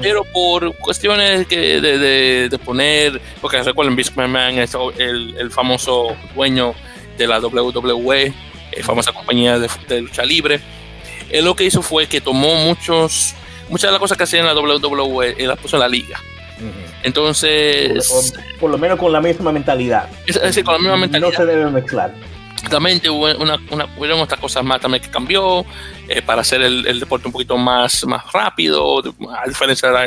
[0.00, 6.74] pero por cuestiones que de, poner, porque recuerden, Vince McMahon es el, el famoso dueño
[7.18, 8.32] de la WWE,
[8.72, 10.60] eh, famosa compañía de, lucha libre
[11.32, 13.34] él lo que hizo fue que tomó muchos
[13.68, 16.20] muchas de las cosas que hacían en la WWE las puso en la liga.
[17.02, 18.32] Entonces.
[18.60, 20.08] Por, lo menos con la misma mentalidad.
[20.26, 21.30] Es, decir, con la misma mentalidad.
[21.30, 22.14] No se debe mezclar.
[22.54, 25.66] Exactamente, hubo una, una, hubieron otras cosas más también que cambió
[26.08, 29.02] eh, para hacer el, el, deporte un poquito más, más rápido,
[29.36, 30.06] a diferencia de la,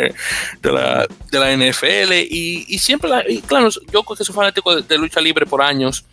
[0.61, 2.13] de la, de la NFL.
[2.13, 5.61] Y, y siempre, la, y claro, yo que soy fanático de, de, lucha libre por
[5.61, 6.05] años,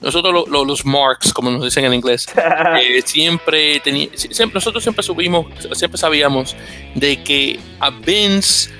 [0.00, 2.26] nosotros lo, lo, los marks, como nos dicen en inglés,
[2.80, 3.80] eh, siempre,
[4.14, 6.56] siempre nosotros siempre subimos, siempre sabíamos
[6.94, 8.70] de que a Vince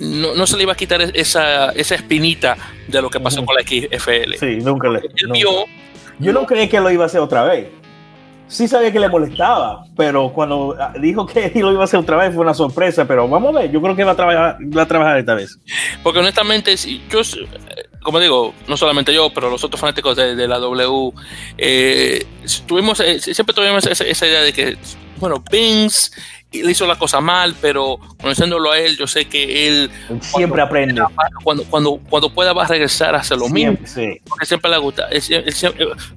[0.00, 2.56] no, no, se le iba a quitar esa, esa espinita
[2.88, 3.46] de lo que pasó uh -huh.
[3.46, 4.34] con la XFL.
[4.38, 5.00] Sí, nunca le.
[5.00, 5.66] Él vio,
[6.18, 7.68] Yo no creí que lo iba a hacer otra vez.
[8.48, 12.34] Sí sabía que le molestaba, pero cuando dijo que lo iba a hacer otra vez
[12.34, 13.06] fue una sorpresa.
[13.06, 15.58] Pero vamos a ver, yo creo que va a trabajar, va a trabajar esta vez.
[16.02, 16.74] Porque honestamente,
[17.10, 17.20] yo,
[18.02, 21.12] como digo, no solamente yo, pero los otros fanáticos de, de la W,
[21.58, 22.26] eh,
[22.66, 24.78] tuvimos, eh, siempre tuvimos esa, esa, idea de que,
[25.18, 26.10] bueno, Vince
[26.52, 29.90] le hizo la cosa mal, pero conociéndolo a él, yo sé que él
[30.20, 31.00] siempre aprende.
[31.44, 33.86] Cuando, cuando, cuando pueda va a regresar a hacer lo siempre, mismo.
[33.86, 34.20] Sí.
[34.28, 35.08] Porque siempre le gusta.
[35.10, 35.72] Es, es, es,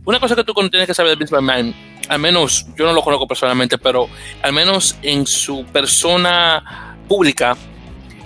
[0.05, 1.75] una cosa que tú tienes que saber de Vince McMahon,
[2.09, 4.09] al menos yo no lo conozco personalmente, pero
[4.41, 7.55] al menos en su persona pública,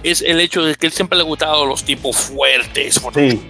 [0.04, 3.42] es el hecho de que él siempre le ha gustado los tipos fuertes, sí.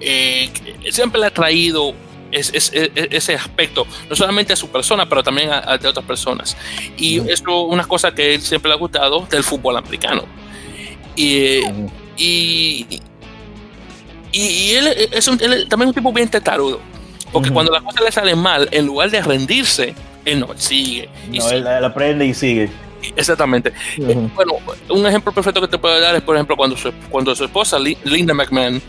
[0.00, 0.50] eh,
[0.90, 1.94] siempre le ha traído
[2.32, 5.86] es, es, es, ese aspecto, no solamente a su persona, pero también a, a de
[5.86, 6.56] otras personas.
[6.96, 10.24] Y eso es una cosa que él siempre le ha gustado del fútbol americano.
[11.14, 11.60] Y,
[12.16, 13.00] y, y,
[14.32, 16.80] y, él es un, él también un tipo bien testarudo,
[17.32, 17.54] porque mm.
[17.54, 19.94] cuando las cosas le salen mal, en lugar de rendirse,
[20.24, 21.08] él no, él sigue.
[21.30, 21.56] Y no, sigue.
[21.56, 22.70] Él, él, aprende y sigue.
[23.16, 23.72] Exactamente.
[23.98, 24.34] Uh -huh.
[24.34, 24.52] Bueno,
[24.90, 27.78] un ejemplo perfecto que te puedo dar es, por ejemplo, cuando su, cuando su esposa,
[27.78, 28.80] Linda McMahon,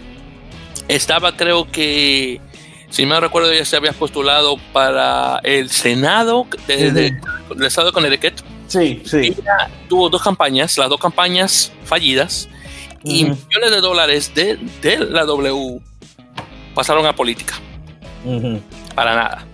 [0.87, 2.39] estaba, creo que
[2.89, 7.21] si me recuerdo, ella se había postulado para el Senado de, de, de,
[7.55, 8.41] del estado de Connecticut.
[8.67, 9.17] Sí, sí.
[9.17, 12.47] Ella tuvo dos campañas, las dos campañas fallidas,
[13.03, 13.11] uh -huh.
[13.11, 15.81] y millones de dólares de, de, la W
[16.75, 17.55] pasaron a política.
[18.95, 19.45] Para nada.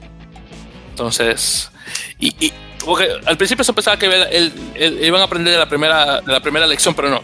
[0.92, 1.72] Entonces,
[2.20, 2.52] y, y,
[2.86, 6.32] porque al principio se pensaba que el, el, iban a aprender de la primera, de
[6.32, 7.22] la primera elección, pero no.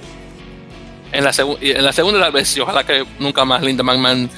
[1.11, 1.31] En la,
[1.61, 4.29] en la segunda la vez, y ojalá que nunca más Linda McMahon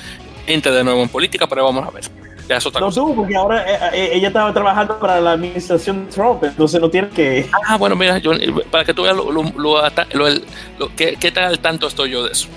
[0.46, 2.04] entre de nuevo en política, pero vamos a ver.
[2.48, 6.44] Ya es otra no tú, porque ahora eh, ella estaba trabajando para la administración Trump,
[6.44, 7.50] entonces no tiene que.
[7.68, 8.32] Ah, bueno, mira, yo,
[8.72, 12.32] para que tú veas lo, lo, lo, lo qué, qué, al tanto estoy yo de
[12.32, 12.48] eso.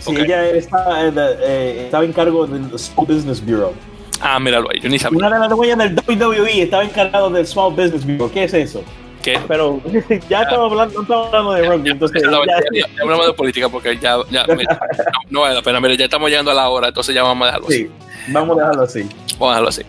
[0.00, 0.24] Sí, okay.
[0.24, 3.72] ella estaba, eh, estaba en cargo del Small Business Bureau.
[4.20, 5.18] Ah, míralo ahí, yo ni sabía.
[5.18, 8.30] Una de las dueñas del WWE estaba encargado del Small Business Bureau.
[8.30, 8.84] ¿Qué es eso?
[9.22, 9.38] ¿Qué?
[9.48, 9.80] Pero
[10.28, 12.22] ya estamos hablando, no estamos hablando de rugby, entonces.
[12.22, 12.38] Ya, ya,
[12.72, 14.80] ya, ya, hablamos de política porque ya, ya mira,
[15.28, 15.80] no, no, vale la pena.
[15.80, 18.32] Mira, ya estamos llegando a la hora, entonces ya vamos a dejarlo sí, así.
[18.32, 19.08] Vamos a dejarlo así.
[19.32, 19.82] Vamos a dejarlo así.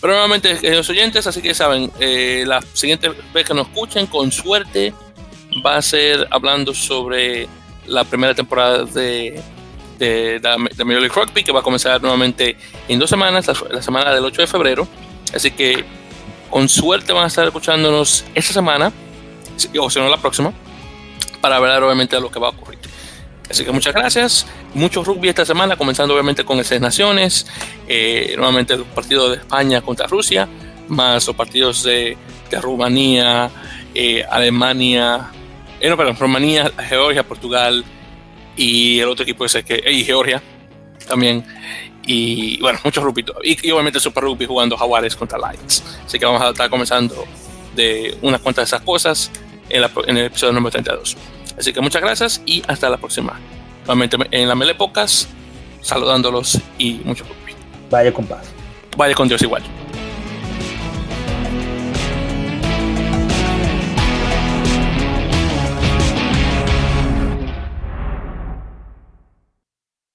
[0.00, 4.06] Pero nuevamente, eh, los oyentes, así que saben, eh, la siguiente vez que nos escuchen,
[4.06, 4.94] con suerte,
[5.64, 7.48] va a ser hablando sobre
[7.86, 9.42] la primera temporada de,
[10.00, 12.56] de, de, de Major League Rugby, que va a comenzar nuevamente
[12.88, 14.88] en dos semanas, la, la semana del 8 de febrero.
[15.32, 15.84] Así que
[16.50, 18.92] con suerte van a estar escuchándonos esta semana,
[19.78, 20.52] o si no la próxima,
[21.40, 22.80] para ver obviamente lo que va a ocurrir.
[23.48, 24.46] Así que muchas gracias.
[24.74, 27.46] Mucho rugby esta semana, comenzando obviamente con el Naciones,
[27.88, 30.48] eh, nuevamente los partidos de España contra Rusia,
[30.88, 32.16] más los partidos de,
[32.48, 33.50] de Rumanía,
[33.94, 35.30] eh, Alemania,
[35.80, 37.84] eh, no, perdón, Rumanía, Georgia, Portugal
[38.60, 40.42] y el otro equipo ese que, y Georgia
[41.08, 41.42] también
[42.06, 45.82] y bueno, muchos rugby y, y, obviamente Super Rugby jugando Jaguares contra Lions.
[46.04, 47.24] Así que vamos a estar comenzando
[47.74, 49.30] de unas cuantas de esas cosas
[49.68, 51.16] en, la, en, el episodio número 32.
[51.58, 53.38] Así que muchas gracias y hasta la próxima.
[53.86, 55.28] Nuevamente en la Mele Pocas,
[55.80, 57.54] saludándolos y mucho rugby.
[57.90, 58.46] Vaya con paz.
[58.96, 59.62] Vaya con Dios igual.